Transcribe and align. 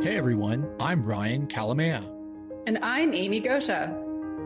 Hey 0.00 0.16
everyone, 0.16 0.72
I'm 0.78 1.04
Ryan 1.04 1.48
Kalamaya. 1.48 2.04
And 2.68 2.78
I'm 2.82 3.12
Amy 3.14 3.40
Goscha. 3.40 3.92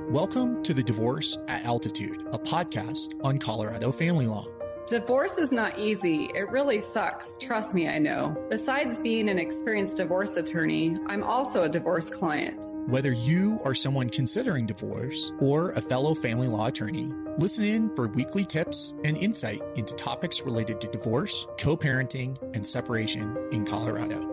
Welcome 0.09 0.63
to 0.63 0.73
the 0.73 0.83
Divorce 0.83 1.37
at 1.47 1.67
Altitude, 1.67 2.27
a 2.33 2.39
podcast 2.39 3.13
on 3.23 3.37
Colorado 3.39 3.93
family 3.93 4.27
law. 4.27 4.47
Divorce 4.89 5.37
is 5.37 5.53
not 5.53 5.79
easy. 5.79 6.31
It 6.35 6.49
really 6.49 6.81
sucks. 6.81 7.37
Trust 7.37 7.75
me, 7.75 7.87
I 7.87 7.99
know. 7.99 8.35
Besides 8.49 8.97
being 9.01 9.29
an 9.29 9.39
experienced 9.39 9.99
divorce 9.99 10.37
attorney, 10.39 10.97
I'm 11.09 11.23
also 11.23 11.65
a 11.65 11.69
divorce 11.69 12.09
client. 12.09 12.65
Whether 12.89 13.13
you 13.13 13.61
are 13.63 13.75
someone 13.75 14.09
considering 14.09 14.65
divorce 14.65 15.33
or 15.39 15.73
a 15.73 15.83
fellow 15.83 16.15
family 16.15 16.49
law 16.49 16.69
attorney, 16.69 17.13
listen 17.37 17.65
in 17.65 17.95
for 17.95 18.09
weekly 18.09 18.47
tips 18.47 18.95
and 19.05 19.19
insight 19.19 19.61
into 19.77 19.95
topics 19.97 20.41
related 20.41 20.81
to 20.81 20.89
divorce, 20.89 21.47
co 21.59 21.77
parenting, 21.77 22.41
and 22.55 22.67
separation 22.67 23.37
in 23.53 23.67
Colorado. 23.67 24.32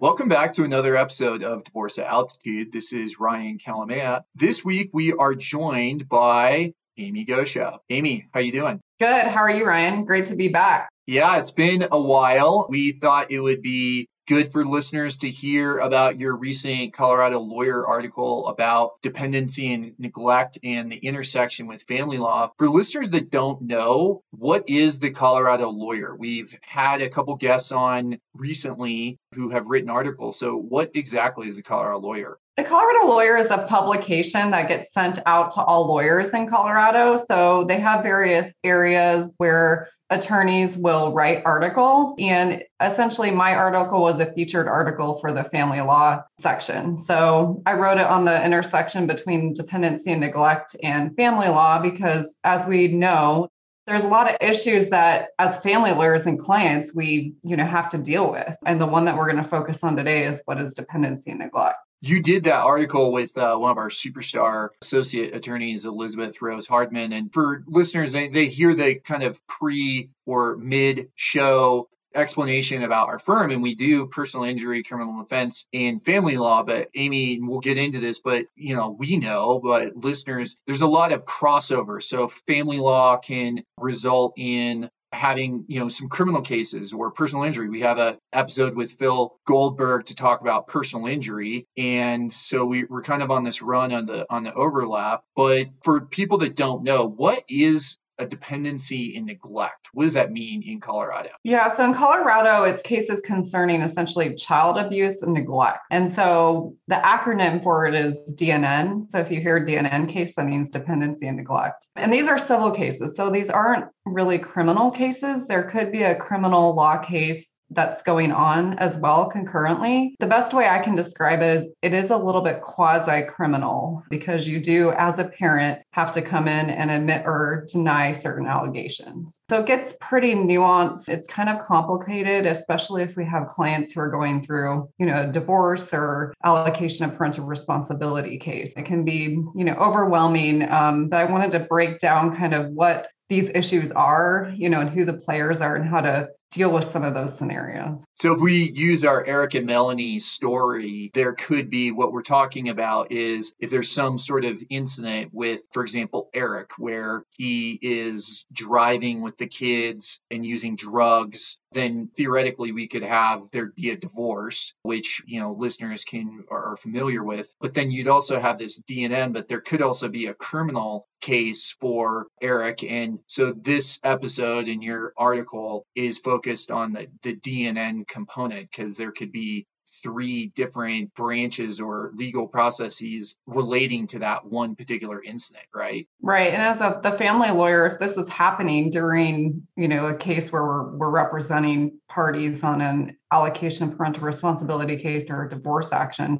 Welcome 0.00 0.30
back 0.30 0.54
to 0.54 0.64
another 0.64 0.96
episode 0.96 1.42
of 1.42 1.62
Divorce 1.62 1.98
at 1.98 2.06
Altitude. 2.06 2.72
This 2.72 2.94
is 2.94 3.20
Ryan 3.20 3.58
Kalamaya. 3.58 4.22
This 4.34 4.64
week 4.64 4.88
we 4.94 5.12
are 5.12 5.34
joined 5.34 6.08
by 6.08 6.72
Amy 6.96 7.26
Goscha. 7.26 7.76
Amy, 7.90 8.26
how 8.32 8.40
you 8.40 8.50
doing? 8.50 8.80
Good. 8.98 9.26
How 9.26 9.40
are 9.40 9.50
you, 9.50 9.66
Ryan? 9.66 10.06
Great 10.06 10.24
to 10.26 10.36
be 10.36 10.48
back. 10.48 10.88
Yeah, 11.06 11.36
it's 11.36 11.50
been 11.50 11.86
a 11.92 12.00
while. 12.00 12.66
We 12.70 12.92
thought 12.92 13.30
it 13.30 13.40
would 13.40 13.60
be 13.60 14.08
good 14.30 14.52
for 14.52 14.64
listeners 14.64 15.16
to 15.16 15.28
hear 15.28 15.78
about 15.78 16.20
your 16.20 16.36
recent 16.36 16.92
Colorado 16.92 17.40
lawyer 17.40 17.84
article 17.84 18.46
about 18.46 18.92
dependency 19.02 19.74
and 19.74 19.92
neglect 19.98 20.56
and 20.62 20.92
the 20.92 20.98
intersection 20.98 21.66
with 21.66 21.82
family 21.82 22.16
law. 22.16 22.52
For 22.56 22.68
listeners 22.68 23.10
that 23.10 23.32
don't 23.32 23.62
know, 23.62 24.22
what 24.30 24.68
is 24.68 25.00
the 25.00 25.10
Colorado 25.10 25.70
lawyer? 25.70 26.14
We've 26.14 26.56
had 26.62 27.02
a 27.02 27.08
couple 27.08 27.34
guests 27.34 27.72
on 27.72 28.20
recently 28.32 29.18
who 29.34 29.48
have 29.48 29.66
written 29.66 29.90
articles. 29.90 30.38
So, 30.38 30.56
what 30.56 30.92
exactly 30.94 31.48
is 31.48 31.56
the 31.56 31.62
Colorado 31.62 31.98
lawyer? 31.98 32.38
The 32.56 32.62
Colorado 32.66 33.06
Lawyer 33.06 33.38
is 33.38 33.50
a 33.50 33.66
publication 33.66 34.50
that 34.50 34.68
gets 34.68 34.92
sent 34.92 35.18
out 35.24 35.52
to 35.52 35.62
all 35.62 35.86
lawyers 35.86 36.34
in 36.34 36.46
Colorado. 36.46 37.16
So 37.26 37.64
they 37.64 37.80
have 37.80 38.02
various 38.02 38.52
areas 38.62 39.32
where 39.38 39.88
attorneys 40.10 40.76
will 40.76 41.12
write 41.12 41.42
articles. 41.44 42.14
And 42.18 42.62
essentially, 42.80 43.30
my 43.30 43.54
article 43.54 44.00
was 44.00 44.20
a 44.20 44.32
featured 44.32 44.68
article 44.68 45.18
for 45.18 45.32
the 45.32 45.44
family 45.44 45.80
law 45.80 46.22
section. 46.38 46.98
So 46.98 47.62
I 47.66 47.74
wrote 47.74 47.98
it 47.98 48.06
on 48.06 48.24
the 48.24 48.44
intersection 48.44 49.06
between 49.06 49.52
dependency 49.52 50.10
and 50.10 50.20
neglect 50.20 50.76
and 50.82 51.14
family 51.16 51.48
law 51.48 51.80
because, 51.80 52.36
as 52.44 52.66
we 52.66 52.88
know, 52.88 53.48
there's 53.86 54.02
a 54.04 54.08
lot 54.08 54.30
of 54.30 54.36
issues 54.40 54.88
that 54.90 55.30
as 55.38 55.58
family 55.58 55.90
lawyers 55.90 56.26
and 56.26 56.38
clients 56.38 56.94
we 56.94 57.34
you 57.42 57.56
know 57.56 57.64
have 57.64 57.88
to 57.88 57.98
deal 57.98 58.30
with 58.30 58.56
and 58.64 58.80
the 58.80 58.86
one 58.86 59.04
that 59.04 59.16
we're 59.16 59.28
going 59.28 59.42
to 59.42 59.48
focus 59.48 59.82
on 59.82 59.96
today 59.96 60.26
is 60.26 60.40
what 60.44 60.60
is 60.60 60.72
dependency 60.72 61.30
and 61.30 61.40
neglect 61.40 61.78
you 62.02 62.22
did 62.22 62.44
that 62.44 62.64
article 62.64 63.12
with 63.12 63.36
uh, 63.36 63.56
one 63.56 63.70
of 63.70 63.78
our 63.78 63.90
superstar 63.90 64.70
associate 64.82 65.34
attorneys, 65.34 65.84
Elizabeth 65.84 66.40
Rose 66.40 66.66
Hardman. 66.66 67.12
And 67.12 67.32
for 67.32 67.62
listeners, 67.66 68.12
they, 68.12 68.28
they 68.28 68.46
hear 68.46 68.74
the 68.74 68.96
kind 68.96 69.22
of 69.22 69.40
pre 69.46 70.10
or 70.26 70.56
mid 70.56 71.10
show 71.14 71.88
explanation 72.14 72.82
about 72.82 73.08
our 73.08 73.20
firm 73.20 73.52
and 73.52 73.62
we 73.62 73.76
do 73.76 74.06
personal 74.06 74.44
injury 74.44 74.82
criminal 74.82 75.22
defense 75.22 75.66
and 75.72 76.04
family 76.04 76.36
law 76.36 76.64
but 76.64 76.88
amy 76.96 77.38
we'll 77.40 77.60
get 77.60 77.78
into 77.78 78.00
this 78.00 78.18
but 78.18 78.46
you 78.56 78.74
know 78.74 78.90
we 78.90 79.16
know 79.16 79.60
but 79.62 79.94
listeners 79.94 80.56
there's 80.66 80.80
a 80.80 80.88
lot 80.88 81.12
of 81.12 81.24
crossover 81.24 82.02
so 82.02 82.26
family 82.48 82.80
law 82.80 83.16
can 83.16 83.62
result 83.78 84.34
in 84.36 84.90
having 85.12 85.64
you 85.68 85.80
know 85.80 85.88
some 85.88 86.08
criminal 86.08 86.42
cases 86.42 86.92
or 86.92 87.10
personal 87.10 87.44
injury. 87.44 87.68
We 87.68 87.80
have 87.80 87.98
a 87.98 88.18
episode 88.32 88.76
with 88.76 88.92
phil 88.92 89.36
goldberg 89.46 90.06
to 90.06 90.14
talk 90.14 90.40
about 90.40 90.68
personal 90.68 91.06
injury. 91.06 91.66
And 91.76 92.32
so 92.32 92.64
we, 92.64 92.84
we're 92.84 93.02
kind 93.02 93.22
of 93.22 93.30
on 93.30 93.44
this 93.44 93.62
run 93.62 93.92
on 93.92 94.06
the 94.06 94.26
on 94.30 94.44
the 94.44 94.54
overlap. 94.54 95.22
But 95.34 95.68
for 95.82 96.00
people 96.02 96.38
that 96.38 96.56
don't 96.56 96.84
know 96.84 97.06
what 97.06 97.44
is 97.48 97.98
a 98.20 98.26
dependency 98.26 99.16
in 99.16 99.26
neglect. 99.26 99.88
What 99.92 100.04
does 100.04 100.12
that 100.12 100.30
mean 100.30 100.62
in 100.62 100.80
Colorado? 100.80 101.30
Yeah, 101.42 101.72
so 101.72 101.84
in 101.84 101.94
Colorado, 101.94 102.64
it's 102.64 102.82
cases 102.82 103.20
concerning 103.22 103.80
essentially 103.80 104.34
child 104.34 104.78
abuse 104.78 105.22
and 105.22 105.32
neglect. 105.32 105.80
And 105.90 106.12
so 106.12 106.76
the 106.88 106.96
acronym 106.96 107.62
for 107.62 107.86
it 107.86 107.94
is 107.94 108.32
DNN. 108.34 109.10
So 109.10 109.18
if 109.18 109.30
you 109.30 109.40
hear 109.40 109.64
DNN 109.64 110.08
case, 110.08 110.34
that 110.36 110.46
means 110.46 110.70
dependency 110.70 111.26
and 111.26 111.36
neglect. 111.36 111.86
And 111.96 112.12
these 112.12 112.28
are 112.28 112.38
civil 112.38 112.70
cases. 112.70 113.16
So 113.16 113.30
these 113.30 113.50
aren't 113.50 113.86
really 114.04 114.38
criminal 114.38 114.90
cases. 114.90 115.46
There 115.46 115.64
could 115.64 115.90
be 115.90 116.02
a 116.02 116.14
criminal 116.14 116.74
law 116.74 116.98
case 116.98 117.49
that's 117.70 118.02
going 118.02 118.32
on 118.32 118.78
as 118.78 118.96
well 118.96 119.26
concurrently. 119.26 120.14
The 120.18 120.26
best 120.26 120.52
way 120.52 120.68
I 120.68 120.78
can 120.78 120.94
describe 120.94 121.42
it 121.42 121.56
is 121.56 121.68
it 121.82 121.94
is 121.94 122.10
a 122.10 122.16
little 122.16 122.40
bit 122.40 122.62
quasi 122.62 123.22
criminal 123.22 124.02
because 124.10 124.46
you 124.46 124.60
do, 124.60 124.92
as 124.92 125.18
a 125.18 125.24
parent, 125.24 125.80
have 125.92 126.12
to 126.12 126.22
come 126.22 126.48
in 126.48 126.70
and 126.70 126.90
admit 126.90 127.22
or 127.24 127.66
deny 127.72 128.12
certain 128.12 128.46
allegations. 128.46 129.38
So 129.48 129.60
it 129.60 129.66
gets 129.66 129.94
pretty 130.00 130.34
nuanced. 130.34 131.08
It's 131.08 131.26
kind 131.26 131.48
of 131.48 131.60
complicated, 131.60 132.46
especially 132.46 133.02
if 133.02 133.16
we 133.16 133.24
have 133.24 133.46
clients 133.46 133.92
who 133.92 134.00
are 134.00 134.10
going 134.10 134.44
through, 134.44 134.88
you 134.98 135.06
know, 135.06 135.22
a 135.22 135.26
divorce 135.26 135.92
or 135.92 136.34
allocation 136.44 137.04
of 137.04 137.16
parental 137.16 137.46
responsibility 137.46 138.38
case. 138.38 138.72
It 138.76 138.84
can 138.84 139.04
be, 139.04 139.42
you 139.54 139.64
know, 139.64 139.74
overwhelming. 139.74 140.68
Um, 140.70 141.08
but 141.08 141.18
I 141.18 141.24
wanted 141.24 141.52
to 141.52 141.60
break 141.60 141.98
down 141.98 142.36
kind 142.36 142.54
of 142.54 142.70
what 142.70 143.08
these 143.28 143.48
issues 143.54 143.92
are, 143.92 144.52
you 144.56 144.68
know, 144.68 144.80
and 144.80 144.90
who 144.90 145.04
the 145.04 145.12
players 145.12 145.60
are 145.60 145.76
and 145.76 145.88
how 145.88 146.00
to 146.00 146.28
deal 146.50 146.70
with 146.70 146.90
some 146.90 147.04
of 147.04 147.14
those 147.14 147.36
scenarios. 147.36 148.04
So 148.20 148.34
if 148.34 148.40
we 148.40 148.72
use 148.72 149.04
our 149.04 149.24
Eric 149.24 149.54
and 149.54 149.66
Melanie 149.66 150.18
story, 150.18 151.10
there 151.14 151.32
could 151.32 151.70
be 151.70 151.92
what 151.92 152.12
we're 152.12 152.22
talking 152.22 152.68
about 152.68 153.12
is 153.12 153.54
if 153.60 153.70
there's 153.70 153.92
some 153.92 154.18
sort 154.18 154.44
of 154.44 154.62
incident 154.68 155.30
with, 155.32 155.60
for 155.72 155.82
example, 155.82 156.28
Eric, 156.34 156.72
where 156.76 157.24
he 157.36 157.78
is 157.80 158.44
driving 158.52 159.22
with 159.22 159.38
the 159.38 159.46
kids 159.46 160.20
and 160.30 160.44
using 160.44 160.74
drugs, 160.74 161.59
then 161.72 162.10
theoretically 162.16 162.72
we 162.72 162.88
could 162.88 163.02
have 163.02 163.50
there'd 163.52 163.74
be 163.74 163.90
a 163.90 163.96
divorce, 163.96 164.74
which, 164.82 165.22
you 165.26 165.40
know, 165.40 165.52
listeners 165.52 166.04
can 166.04 166.44
are 166.50 166.76
familiar 166.76 167.22
with. 167.22 167.54
But 167.60 167.74
then 167.74 167.90
you'd 167.90 168.08
also 168.08 168.38
have 168.38 168.58
this 168.58 168.80
DNN, 168.82 169.32
but 169.32 169.48
there 169.48 169.60
could 169.60 169.82
also 169.82 170.08
be 170.08 170.26
a 170.26 170.34
criminal 170.34 171.06
case 171.20 171.76
for 171.80 172.26
Eric. 172.40 172.82
And 172.82 173.20
so 173.26 173.52
this 173.52 174.00
episode 174.02 174.68
in 174.68 174.82
your 174.82 175.12
article 175.16 175.86
is 175.94 176.18
focused 176.18 176.70
on 176.70 176.92
the, 176.92 177.08
the 177.22 177.36
DNN 177.36 178.06
component 178.08 178.70
because 178.70 178.96
there 178.96 179.12
could 179.12 179.32
be 179.32 179.66
three 180.02 180.48
different 180.48 181.14
branches 181.14 181.80
or 181.80 182.12
legal 182.14 182.46
processes 182.46 183.36
relating 183.46 184.06
to 184.08 184.18
that 184.20 184.44
one 184.44 184.74
particular 184.74 185.22
incident, 185.22 185.66
right? 185.74 186.08
Right. 186.22 186.52
And 186.52 186.62
as 186.62 186.80
a, 186.80 187.00
the 187.02 187.12
family 187.12 187.50
lawyer, 187.50 187.86
if 187.86 187.98
this 187.98 188.16
is 188.16 188.28
happening 188.28 188.90
during, 188.90 189.66
you 189.76 189.88
know, 189.88 190.06
a 190.06 190.14
case 190.14 190.50
where 190.50 190.64
we're, 190.64 190.96
we're 190.96 191.10
representing 191.10 191.98
parties 192.08 192.62
on 192.62 192.80
an 192.80 193.16
allocation 193.32 193.88
of 193.88 193.96
parental 193.96 194.22
responsibility 194.22 194.96
case 194.96 195.30
or 195.30 195.44
a 195.44 195.50
divorce 195.50 195.92
action, 195.92 196.38